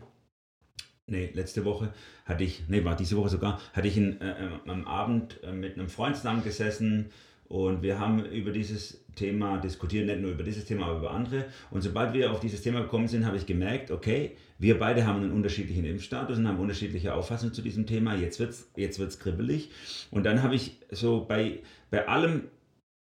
[1.06, 1.94] nee, letzte Woche
[2.26, 5.52] hatte ich, nee, war diese Woche sogar, hatte ich in, äh, äh am Abend äh,
[5.52, 7.12] mit einem Freund zusammengesessen
[7.50, 11.46] und wir haben über dieses Thema diskutiert, nicht nur über dieses Thema, aber über andere.
[11.72, 15.24] Und sobald wir auf dieses Thema gekommen sind, habe ich gemerkt, okay, wir beide haben
[15.24, 18.14] einen unterschiedlichen Impfstatus und haben unterschiedliche Auffassungen zu diesem Thema.
[18.16, 19.72] Jetzt wird es jetzt wird's kribbelig.
[20.12, 22.50] Und dann habe ich so bei, bei allem,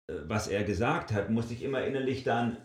[0.07, 2.57] äh, was er gesagt hat, musste ich immer innerlich dann,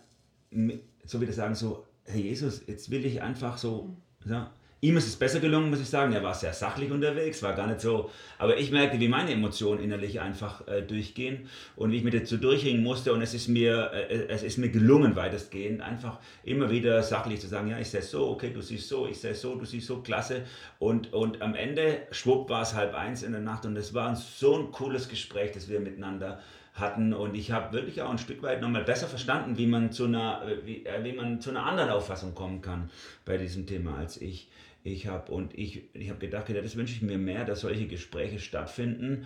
[1.05, 4.45] so wie das sagen, so, Herr Jesus, jetzt will ich einfach so, so
[4.83, 6.11] Ihm ist es besser gelungen, muss ich sagen.
[6.11, 8.09] Er war sehr sachlich unterwegs, war gar nicht so.
[8.39, 12.37] Aber ich merkte, wie meine Emotionen innerlich einfach äh, durchgehen und wie ich mir dazu
[12.37, 13.13] durchringen musste.
[13.13, 17.47] Und es ist mir, äh, es ist mir gelungen, weitestgehend, einfach immer wieder sachlich zu
[17.47, 20.01] sagen: Ja, ich sehe so, okay, du siehst so, ich sehe so, du siehst so,
[20.01, 20.45] klasse.
[20.79, 23.67] Und, und am Ende, schwupp, war es halb eins in der Nacht.
[23.67, 26.39] Und es war so ein cooles Gespräch, das wir miteinander
[26.73, 30.05] hatten und ich habe wirklich auch ein Stück weit nochmal besser verstanden, wie man zu
[30.05, 32.89] einer, wie, äh, wie man zu einer anderen Auffassung kommen kann
[33.25, 34.47] bei diesem Thema als ich
[34.83, 35.49] ich habe.
[35.53, 39.25] Ich, ich habe gedacht, das wünsche ich mir mehr, dass solche Gespräche stattfinden,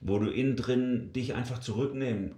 [0.00, 2.34] wo du innen drin dich einfach zurücknehmen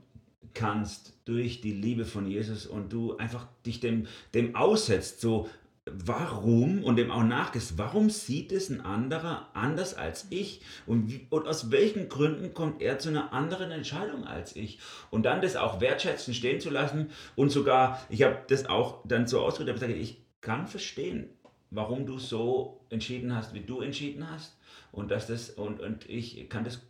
[0.53, 5.49] kannst durch die Liebe von Jesus und du einfach dich dem, dem aussetzt, so
[5.87, 11.27] warum und dem auch nachgehst, warum sieht es ein anderer anders als ich und, wie,
[11.29, 14.79] und aus welchen Gründen kommt er zu einer anderen Entscheidung als ich
[15.11, 19.27] und dann das auch wertschätzen stehen zu lassen und sogar, ich habe das auch dann
[19.27, 21.29] so ausgedrückt, ich kann verstehen,
[21.71, 24.57] warum du so entschieden hast, wie du entschieden hast.
[24.93, 26.81] Und dass das, und, und ich kann das,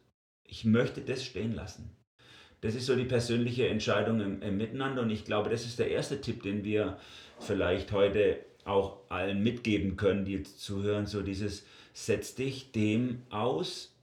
[0.45, 1.91] ich möchte das stehen lassen.
[2.61, 5.03] Das ist so die persönliche Entscheidung im, im Miteinander.
[5.03, 6.99] Und ich glaube, das ist der erste Tipp, den wir
[7.39, 11.07] vielleicht heute auch allen mitgeben können, die jetzt zuhören.
[11.07, 13.95] So dieses, setz dich dem aus,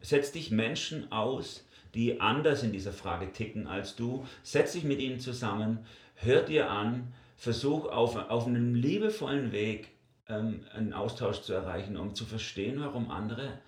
[0.00, 4.26] setz dich Menschen aus, die anders in dieser Frage ticken als du.
[4.42, 5.80] Setz dich mit ihnen zusammen,
[6.14, 9.90] hör dir an, versuch auf, auf einem liebevollen Weg
[10.28, 13.58] ähm, einen Austausch zu erreichen, um zu verstehen, warum andere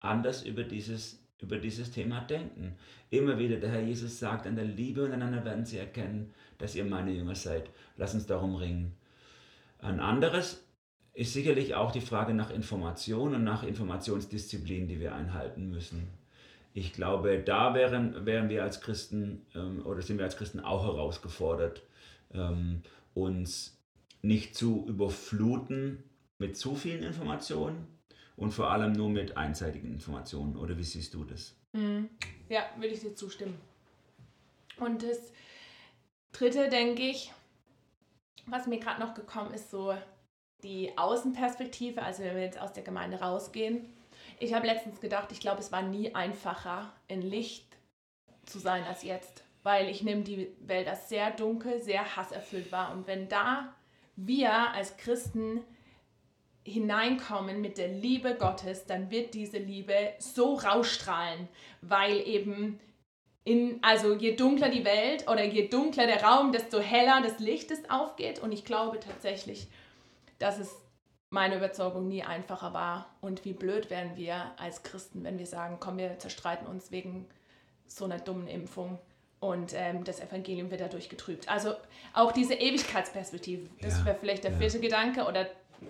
[0.00, 2.76] anders über dieses, über dieses Thema denken.
[3.10, 6.84] Immer wieder, der Herr Jesus sagt, an der Liebe untereinander werden sie erkennen, dass ihr
[6.84, 7.70] meine Jünger seid.
[7.96, 8.94] Lass uns darum ringen.
[9.80, 10.64] Ein anderes
[11.14, 16.08] ist sicherlich auch die Frage nach Information und nach Informationsdisziplin, die wir einhalten müssen.
[16.74, 20.84] Ich glaube, da wären, wären wir als Christen ähm, oder sind wir als Christen auch
[20.84, 21.82] herausgefordert,
[22.32, 22.82] ähm,
[23.14, 23.76] uns
[24.22, 26.04] nicht zu überfluten
[26.38, 27.86] mit zu vielen Informationen
[28.36, 30.56] und vor allem nur mit einseitigen Informationen.
[30.56, 31.54] Oder wie siehst du das?
[31.72, 32.08] Mhm.
[32.48, 33.58] Ja, würde ich dir zustimmen.
[34.78, 35.32] Und das
[36.32, 37.32] Dritte, denke ich,
[38.46, 39.94] was mir gerade noch gekommen ist, so
[40.62, 43.92] die Außenperspektive, also wenn wir jetzt aus der Gemeinde rausgehen.
[44.40, 47.76] Ich habe letztens gedacht, ich glaube, es war nie einfacher, in Licht
[48.46, 52.92] zu sein als jetzt, weil ich nehme die Welt als sehr dunkel, sehr hasserfüllt war.
[52.92, 53.74] Und wenn da
[54.16, 55.64] wir als Christen
[56.68, 61.48] hineinkommen mit der Liebe Gottes, dann wird diese Liebe so rausstrahlen,
[61.82, 62.78] weil eben
[63.44, 67.70] in, also je dunkler die Welt oder je dunkler der Raum, desto heller das Licht
[67.70, 68.40] ist aufgeht.
[68.40, 69.68] Und ich glaube tatsächlich,
[70.38, 70.76] dass es
[71.30, 73.06] meine Überzeugung nie einfacher war.
[73.20, 77.26] Und wie blöd wären wir als Christen, wenn wir sagen, komm, wir zerstreiten uns wegen
[77.86, 78.98] so einer dummen Impfung
[79.40, 81.48] und ähm, das Evangelium wird dadurch getrübt.
[81.48, 81.74] Also
[82.12, 84.58] auch diese Ewigkeitsperspektive, das ja, wäre vielleicht der ja.
[84.58, 85.46] vierte Gedanke oder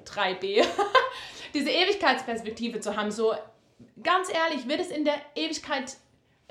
[0.07, 0.65] 3b,
[1.55, 3.11] diese Ewigkeitsperspektive zu haben.
[3.11, 3.35] So
[4.03, 5.97] ganz ehrlich, wird es in der Ewigkeit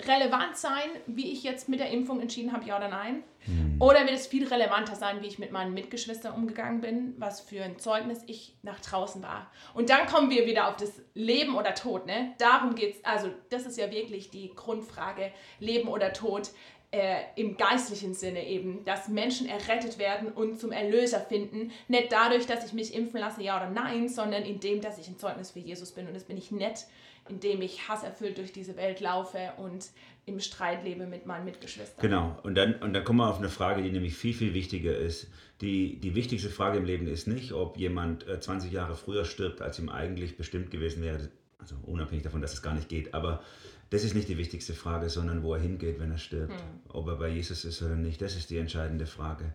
[0.01, 3.23] relevant sein, wie ich jetzt mit der Impfung entschieden habe, ja oder nein?
[3.39, 3.77] Hm.
[3.79, 7.63] Oder wird es viel relevanter sein, wie ich mit meinen Mitgeschwistern umgegangen bin, was für
[7.63, 9.51] ein Zeugnis ich nach draußen war?
[9.73, 12.05] Und dann kommen wir wieder auf das Leben oder Tod.
[12.05, 12.33] Ne?
[12.37, 16.51] Darum geht es, also das ist ja wirklich die Grundfrage, Leben oder Tod
[16.91, 21.71] äh, im geistlichen Sinne eben, dass Menschen errettet werden und zum Erlöser finden.
[21.87, 25.17] Nicht dadurch, dass ich mich impfen lasse, ja oder nein, sondern indem, dass ich ein
[25.17, 26.07] Zeugnis für Jesus bin.
[26.07, 26.85] Und das bin ich nicht,
[27.27, 29.87] indem ich hasserfüllt durch diese Welt laufe und
[30.25, 32.01] im Streit lebe mit meinen Mitgeschwistern.
[32.01, 34.95] Genau, und dann, und dann kommen wir auf eine Frage, die nämlich viel, viel wichtiger
[34.95, 35.27] ist.
[35.61, 39.61] Die, die wichtigste Frage im Leben ist nicht, ob jemand 20 äh, Jahre früher stirbt,
[39.61, 41.29] als ihm eigentlich bestimmt gewesen wäre.
[41.59, 43.13] Also unabhängig davon, dass es gar nicht geht.
[43.13, 43.41] Aber
[43.89, 46.53] das ist nicht die wichtigste Frage, sondern wo er hingeht, wenn er stirbt.
[46.53, 46.79] Hm.
[46.89, 49.53] Ob er bei Jesus ist oder nicht, das ist die entscheidende Frage.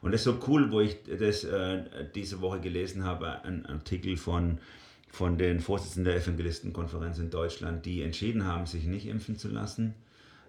[0.00, 1.82] Und das ist so cool, wo ich das äh,
[2.14, 4.58] diese Woche gelesen habe, ein Artikel von,
[5.10, 9.94] von den Vorsitzenden der Evangelistenkonferenz in Deutschland, die entschieden haben, sich nicht impfen zu lassen,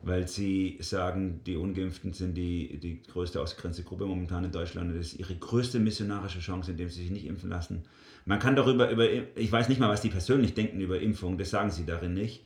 [0.01, 4.97] weil sie sagen, die Ungeimpften sind die, die größte ausgegrenzte Gruppe momentan in Deutschland und
[4.97, 7.83] das ist ihre größte missionarische Chance, indem sie sich nicht impfen lassen.
[8.25, 11.49] Man kann darüber, über, ich weiß nicht mal, was die persönlich denken über Impfung, das
[11.49, 12.43] sagen sie darin nicht,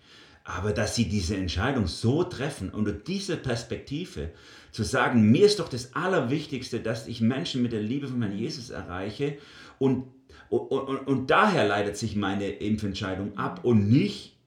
[0.50, 4.32] aber dass sie diese Entscheidung so treffen, unter dieser Perspektive
[4.72, 8.38] zu sagen, mir ist doch das Allerwichtigste, dass ich Menschen mit der Liebe von meinem
[8.38, 9.38] Jesus erreiche
[9.78, 10.08] und,
[10.50, 14.38] und, und, und daher leitet sich meine Impfentscheidung ab und nicht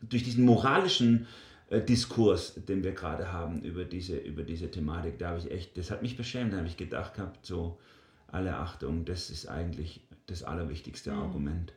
[0.00, 1.26] durch diesen moralischen
[1.70, 5.18] äh, Diskurs, den wir gerade haben über diese, über diese Thematik.
[5.18, 7.78] Da habe ich echt, das hat mich beschämt, da habe ich gedacht gehabt, so
[8.28, 11.18] alle Achtung, das ist eigentlich das allerwichtigste mhm.
[11.18, 11.72] Argument.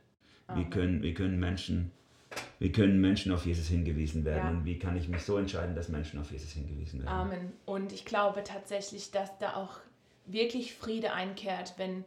[0.56, 1.92] Wie können, wie können Menschen
[2.60, 4.50] wie können Menschen auf Jesus hingewiesen werden ja.
[4.50, 7.10] und wie kann ich mich so entscheiden, dass Menschen auf Jesus hingewiesen werden.
[7.10, 7.54] Amen.
[7.66, 9.80] Und ich glaube tatsächlich, dass da auch
[10.26, 12.06] wirklich Friede einkehrt, wenn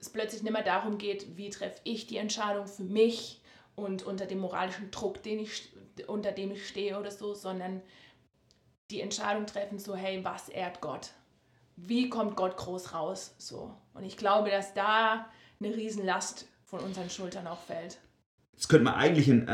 [0.00, 3.40] es plötzlich nicht mehr darum geht, wie treffe ich die Entscheidung für mich
[3.74, 5.72] und unter dem moralischen Druck, den ich,
[6.06, 7.82] unter dem ich stehe oder so, sondern
[8.90, 11.10] die Entscheidung treffen, so hey, was ehrt Gott?
[11.76, 13.34] Wie kommt Gott groß raus?
[13.38, 13.74] So.
[13.94, 15.26] Und ich glaube, dass da
[15.60, 17.98] eine Riesenlast von unseren Schultern auch fällt.
[18.56, 19.48] Jetzt könnte man eigentlich ein,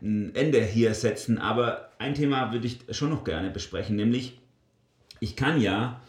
[0.00, 4.38] ein, Ende hier setzen, aber ein Thema würde ich schon noch gerne besprechen, nämlich
[5.20, 6.00] ich kann ja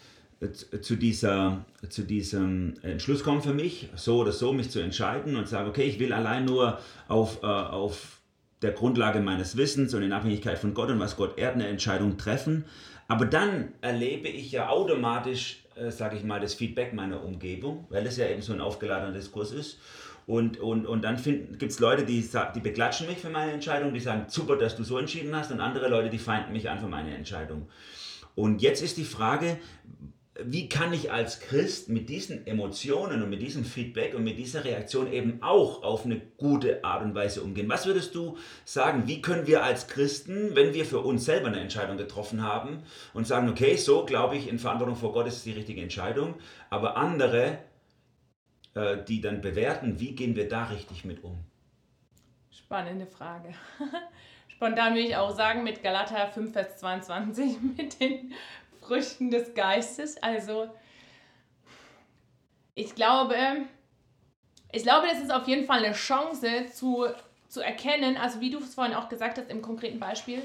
[0.82, 5.48] zu, dieser, zu diesem Entschluss kommen für mich, so oder so mich zu entscheiden und
[5.48, 8.22] sagen, okay, ich will allein nur auf, äh, auf
[8.62, 12.18] der Grundlage meines Wissens und in Abhängigkeit von Gott und was Gott ehrt eine Entscheidung
[12.18, 12.66] treffen.
[13.08, 18.06] Aber dann erlebe ich ja automatisch, äh, sage ich mal, das Feedback meiner Umgebung, weil
[18.06, 19.80] es ja eben so ein aufgeladener Diskurs ist.
[20.32, 24.00] Und, und, und dann gibt es Leute, die, die beklatschen mich für meine Entscheidung, die
[24.00, 26.88] sagen, super, dass du so entschieden hast, und andere Leute, die feinden mich an für
[26.88, 27.68] meine Entscheidung.
[28.34, 29.58] Und jetzt ist die Frage,
[30.42, 34.64] wie kann ich als Christ mit diesen Emotionen und mit diesem Feedback und mit dieser
[34.64, 37.68] Reaktion eben auch auf eine gute Art und Weise umgehen?
[37.68, 41.60] Was würdest du sagen, wie können wir als Christen, wenn wir für uns selber eine
[41.60, 45.52] Entscheidung getroffen haben und sagen, okay, so glaube ich, in Verantwortung vor Gott ist die
[45.52, 46.36] richtige Entscheidung,
[46.70, 47.58] aber andere
[48.74, 51.38] äh, die dann bewerten, wie gehen wir da richtig mit um?
[52.52, 53.54] Spannende Frage.
[54.48, 58.34] Spontan will ich auch sagen, mit Galater 5, Vers 22, mit den
[58.80, 60.24] Früchten des Geistes.
[60.24, 60.70] Also,
[62.74, 63.36] ich glaube,
[64.72, 67.08] ich glaube, das ist auf jeden Fall eine Chance zu,
[67.50, 70.42] zu erkennen, also wie du es vorhin auch gesagt hast im konkreten Beispiel,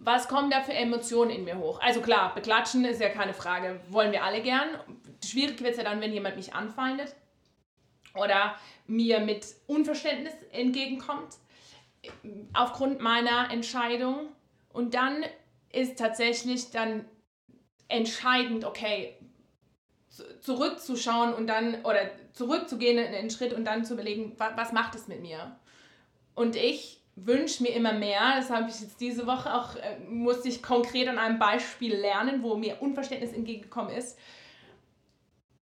[0.00, 1.80] was kommen da für Emotionen in mir hoch?
[1.80, 4.68] Also klar, beklatschen ist ja keine Frage, wollen wir alle gern.
[5.24, 7.14] Schwierig wird es ja dann, wenn jemand mich anfeindet
[8.18, 11.34] oder mir mit Unverständnis entgegenkommt
[12.52, 14.28] aufgrund meiner Entscheidung.
[14.72, 15.24] Und dann
[15.72, 17.04] ist tatsächlich dann
[17.88, 19.14] entscheidend, okay,
[20.40, 24.94] zurückzuschauen und dann, oder zurückzugehen in einen Schritt und dann zu überlegen, was, was macht
[24.94, 25.56] es mit mir?
[26.34, 30.48] Und ich wünsche mir immer mehr, das habe ich jetzt diese Woche auch, äh, musste
[30.48, 34.18] ich konkret an einem Beispiel lernen, wo mir Unverständnis entgegengekommen ist,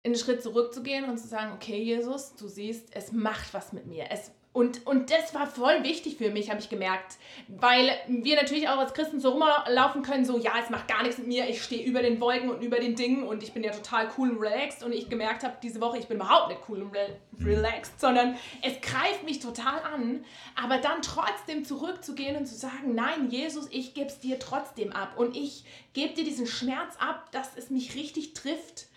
[0.05, 4.07] einen Schritt zurückzugehen und zu sagen, okay, Jesus, du siehst, es macht was mit mir.
[4.11, 7.17] Es, und, und das war voll wichtig für mich, habe ich gemerkt.
[7.49, 11.19] Weil wir natürlich auch als Christen so rumlaufen können, so, ja, es macht gar nichts
[11.19, 13.71] mit mir, ich stehe über den Wolken und über den Dingen und ich bin ja
[13.71, 14.83] total cool und relaxed.
[14.83, 18.37] Und ich gemerkt habe, diese Woche, ich bin überhaupt nicht cool und re relaxed, sondern
[18.61, 20.25] es greift mich total an.
[20.63, 25.13] Aber dann trotzdem zurückzugehen und zu sagen, nein, Jesus, ich gebe es dir trotzdem ab.
[25.17, 28.89] Und ich gebe dir diesen Schmerz ab, dass es mich richtig trifft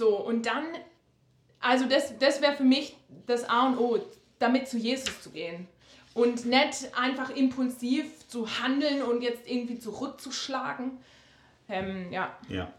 [0.00, 0.64] so, und dann,
[1.60, 4.00] also das, das wäre für mich das A und O,
[4.38, 5.68] damit zu Jesus zu gehen.
[6.14, 10.92] Und nicht einfach impulsiv zu handeln und jetzt irgendwie zurückzuschlagen.
[11.68, 12.34] Ähm, ja.
[12.48, 12.72] Ja.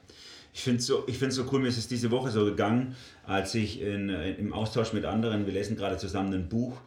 [0.52, 2.96] Ich finde es so, so cool, mir ist es diese Woche so gegangen,
[3.28, 6.80] als ich in, im Austausch mit anderen, wir lesen gerade zusammen ein Buch, äh,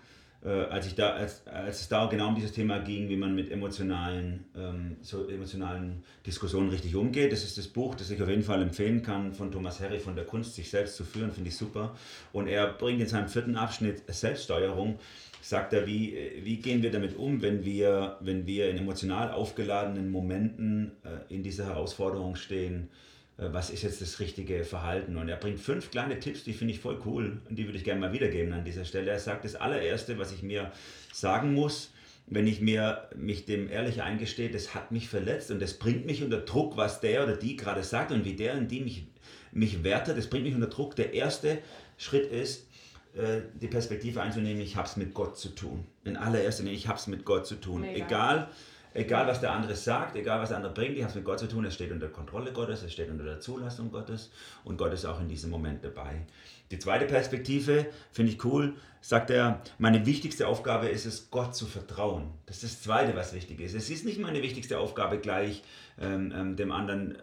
[0.49, 3.51] als, ich da, als, als es da genau um dieses Thema ging, wie man mit
[3.51, 7.33] emotionalen, ähm, so emotionalen Diskussionen richtig umgeht.
[7.33, 10.15] Das ist das Buch, das ich auf jeden Fall empfehlen kann von Thomas Harry von
[10.15, 11.95] der Kunst, sich selbst zu führen, finde ich super.
[12.33, 14.99] Und er bringt in seinem vierten Abschnitt Selbststeuerung,
[15.41, 20.11] sagt er, wie, wie gehen wir damit um, wenn wir, wenn wir in emotional aufgeladenen
[20.11, 25.17] Momenten äh, in dieser Herausforderung stehen äh, was ist jetzt das richtige Verhalten.
[25.17, 27.85] Und er bringt fünf kleine Tipps, die finde ich voll cool und die würde ich
[27.85, 29.11] gerne mal wiedergeben an dieser Stelle.
[29.11, 30.71] Er sagt, das allererste, was ich mir
[31.13, 31.91] sagen muss,
[32.27, 36.23] wenn ich mir mich dem ehrlich eingestehe, das hat mich verletzt und das bringt mich
[36.23, 39.07] unter Druck, was der oder die gerade sagt und wie der und die mich,
[39.53, 40.97] mich wertet, das bringt mich unter Druck.
[40.97, 41.59] Der erste
[41.99, 42.67] Schritt ist,
[43.15, 45.85] äh, die Perspektive einzunehmen, ich habe es mit Gott zu tun.
[46.05, 47.83] In allererster Linie, ich habe es mit Gott zu tun.
[47.83, 48.07] Mega.
[48.07, 48.49] Egal,
[48.97, 51.41] Egal, was der andere sagt, egal, was der andere bringt, ich habe es mit Gott
[51.41, 54.31] zu tun, es steht unter Kontrolle Gottes, es steht unter der Zulassung Gottes
[54.63, 56.25] und Gott ist auch in diesem Moment dabei.
[56.71, 61.67] Die zweite Perspektive finde ich cool, sagt er, meine wichtigste Aufgabe ist es, Gott zu
[61.67, 62.31] vertrauen.
[62.47, 63.75] Das ist das Zweite, was wichtig ist.
[63.75, 65.65] Es ist nicht meine wichtigste Aufgabe, gleich
[66.01, 67.19] ähm, ähm, dem anderen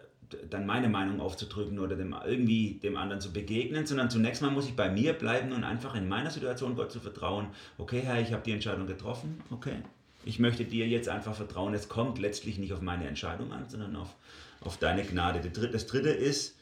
[0.50, 4.68] dann meine Meinung aufzudrücken oder dem, irgendwie dem anderen zu begegnen, sondern zunächst mal muss
[4.68, 7.48] ich bei mir bleiben und einfach in meiner Situation Gott zu vertrauen.
[7.78, 9.42] Okay, Herr, ich habe die Entscheidung getroffen.
[9.50, 9.76] Okay,
[10.24, 11.74] ich möchte dir jetzt einfach vertrauen.
[11.74, 14.16] Es kommt letztlich nicht auf meine Entscheidung an, sondern auf,
[14.62, 15.42] auf deine Gnade.
[15.50, 16.56] Das dritte ist,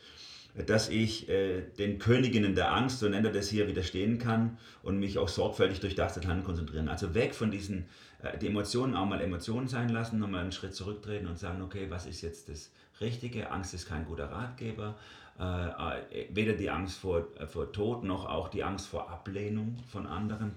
[0.66, 5.00] dass ich äh, den Königinnen der Angst, so nennt er das hier, widerstehen kann und
[5.00, 6.90] mich auch sorgfältig durch das Handeln konzentrieren.
[6.90, 7.86] Also weg von diesen,
[8.24, 11.88] äh, die Emotionen auch mal Emotionen sein lassen, nochmal einen Schritt zurücktreten und sagen, okay,
[11.90, 13.52] was ist jetzt das Richtige?
[13.52, 14.96] Angst ist kein guter Ratgeber.
[15.40, 19.78] Äh, äh weder die Angst vor, äh, vor Tod noch auch die Angst vor Ablehnung
[19.88, 20.52] von anderen.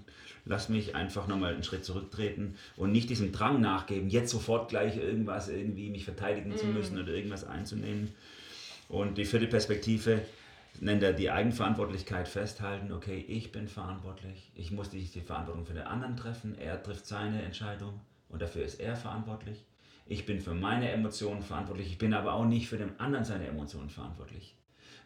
[0.45, 4.97] Lass mich einfach nochmal einen Schritt zurücktreten und nicht diesem Drang nachgeben, jetzt sofort gleich
[4.97, 8.13] irgendwas irgendwie mich verteidigen zu müssen oder irgendwas einzunehmen
[8.89, 10.21] und die vierte Perspektive
[10.79, 12.91] nennt er die Eigenverantwortlichkeit festhalten.
[12.91, 14.51] Okay, ich bin verantwortlich.
[14.55, 16.57] Ich muss die, die Verantwortung für den anderen treffen.
[16.57, 19.63] Er trifft seine Entscheidung und dafür ist er verantwortlich.
[20.05, 21.87] Ich bin für meine Emotionen verantwortlich.
[21.87, 24.55] Ich bin aber auch nicht für den anderen seine Emotionen verantwortlich.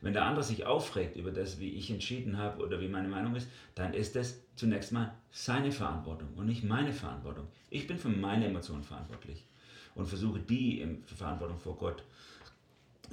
[0.01, 3.35] Wenn der andere sich aufregt über das, wie ich entschieden habe oder wie meine Meinung
[3.35, 7.47] ist, dann ist das zunächst mal seine Verantwortung und nicht meine Verantwortung.
[7.69, 9.43] Ich bin für meine Emotionen verantwortlich
[9.95, 12.03] und versuche die in Verantwortung vor Gott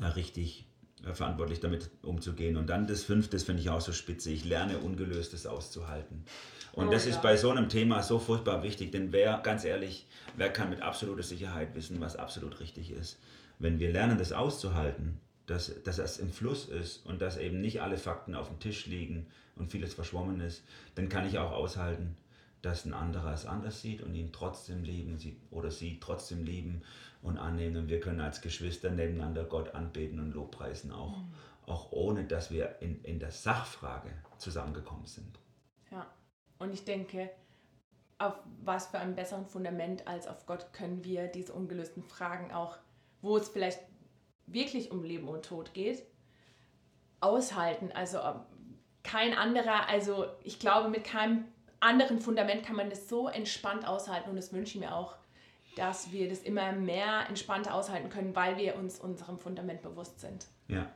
[0.00, 0.66] äh, richtig
[1.06, 2.56] äh, verantwortlich damit umzugehen.
[2.56, 6.24] Und dann das fünfte, das finde ich auch so spitze, ich lerne Ungelöstes auszuhalten.
[6.72, 10.06] Und oh, das ist bei so einem Thema so furchtbar wichtig, denn wer, ganz ehrlich,
[10.36, 13.18] wer kann mit absoluter Sicherheit wissen, was absolut richtig ist?
[13.60, 17.82] Wenn wir lernen, das auszuhalten, dass, dass es im Fluss ist und dass eben nicht
[17.82, 19.26] alle Fakten auf dem Tisch liegen
[19.56, 20.62] und vieles verschwommen ist,
[20.94, 22.16] dann kann ich auch aushalten,
[22.62, 26.82] dass ein anderer es anders sieht und ihn trotzdem lieben sie, oder sie trotzdem lieben
[27.22, 27.76] und annehmen.
[27.76, 31.34] Und wir können als Geschwister nebeneinander Gott anbeten und Lobpreisen, auch, mhm.
[31.66, 35.38] auch ohne dass wir in, in der Sachfrage zusammengekommen sind.
[35.90, 36.06] Ja,
[36.58, 37.30] und ich denke,
[38.16, 42.78] auf was für einem besseren Fundament als auf Gott können wir diese ungelösten Fragen auch,
[43.20, 43.80] wo es vielleicht
[44.46, 46.02] wirklich um Leben und Tod geht,
[47.20, 47.90] aushalten.
[47.92, 48.40] Also ähm,
[49.02, 51.44] kein anderer, also ich glaube, mit keinem
[51.80, 55.16] anderen Fundament kann man das so entspannt aushalten und das wünsche ich mir auch
[55.76, 60.46] dass wir das immer mehr entspannter aushalten können, weil wir uns unserem Fundament bewusst sind.
[60.68, 60.90] Ja.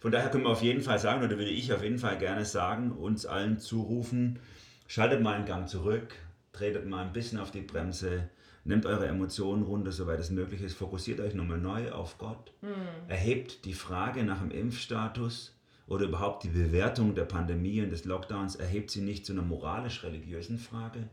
[0.00, 2.44] Von daher können wir auf jeden Fall sagen, oder würde ich auf jeden Fall gerne
[2.44, 4.40] sagen, uns allen zurufen,
[4.88, 6.14] schaltet mal einen Gang zurück,
[6.52, 8.28] tretet mal ein bisschen auf die Bremse,
[8.64, 12.70] nehmt eure Emotionen runter, soweit es möglich ist, fokussiert euch nochmal neu auf Gott, hm.
[13.08, 15.54] erhebt die Frage nach dem Impfstatus
[15.86, 20.58] oder überhaupt die Bewertung der Pandemie und des Lockdowns, erhebt sie nicht zu einer moralisch-religiösen
[20.58, 21.08] Frage,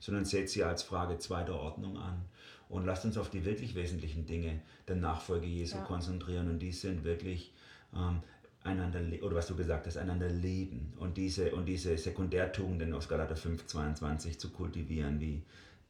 [0.00, 2.24] sondern seht sie als Frage zweiter Ordnung an.
[2.68, 5.82] Und lasst uns auf die wirklich wesentlichen Dinge der Nachfolge Jesu ja.
[5.84, 6.48] konzentrieren.
[6.48, 7.52] Und die sind wirklich
[7.94, 8.22] ähm,
[8.64, 13.36] einander, oder was du gesagt hast, einander leben und diese, und diese Sekundärtugenden aus Galater
[13.36, 15.42] 5, 22 zu kultivieren, wie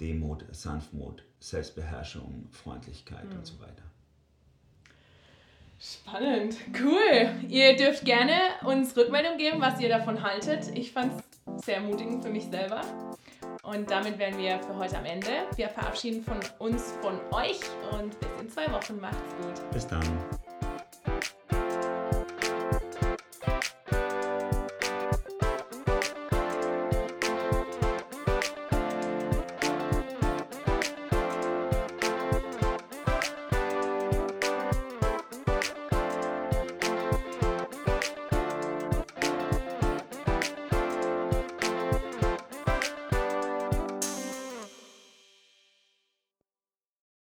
[0.04, 3.38] Demut, Sanftmut, Selbstbeherrschung, Freundlichkeit mhm.
[3.38, 3.82] und so weiter.
[5.80, 7.30] Spannend, cool.
[7.48, 8.34] Ihr dürft gerne
[8.66, 10.76] uns Rückmeldung geben, was ihr davon haltet.
[10.76, 11.12] Ich fand
[11.56, 12.82] es sehr ermutigend für mich selber.
[13.62, 15.46] Und damit wären wir für heute am Ende.
[15.56, 17.60] Wir verabschieden von uns, von euch
[17.92, 19.00] und bis in zwei Wochen.
[19.00, 19.70] Macht's gut.
[19.72, 20.02] Bis dann.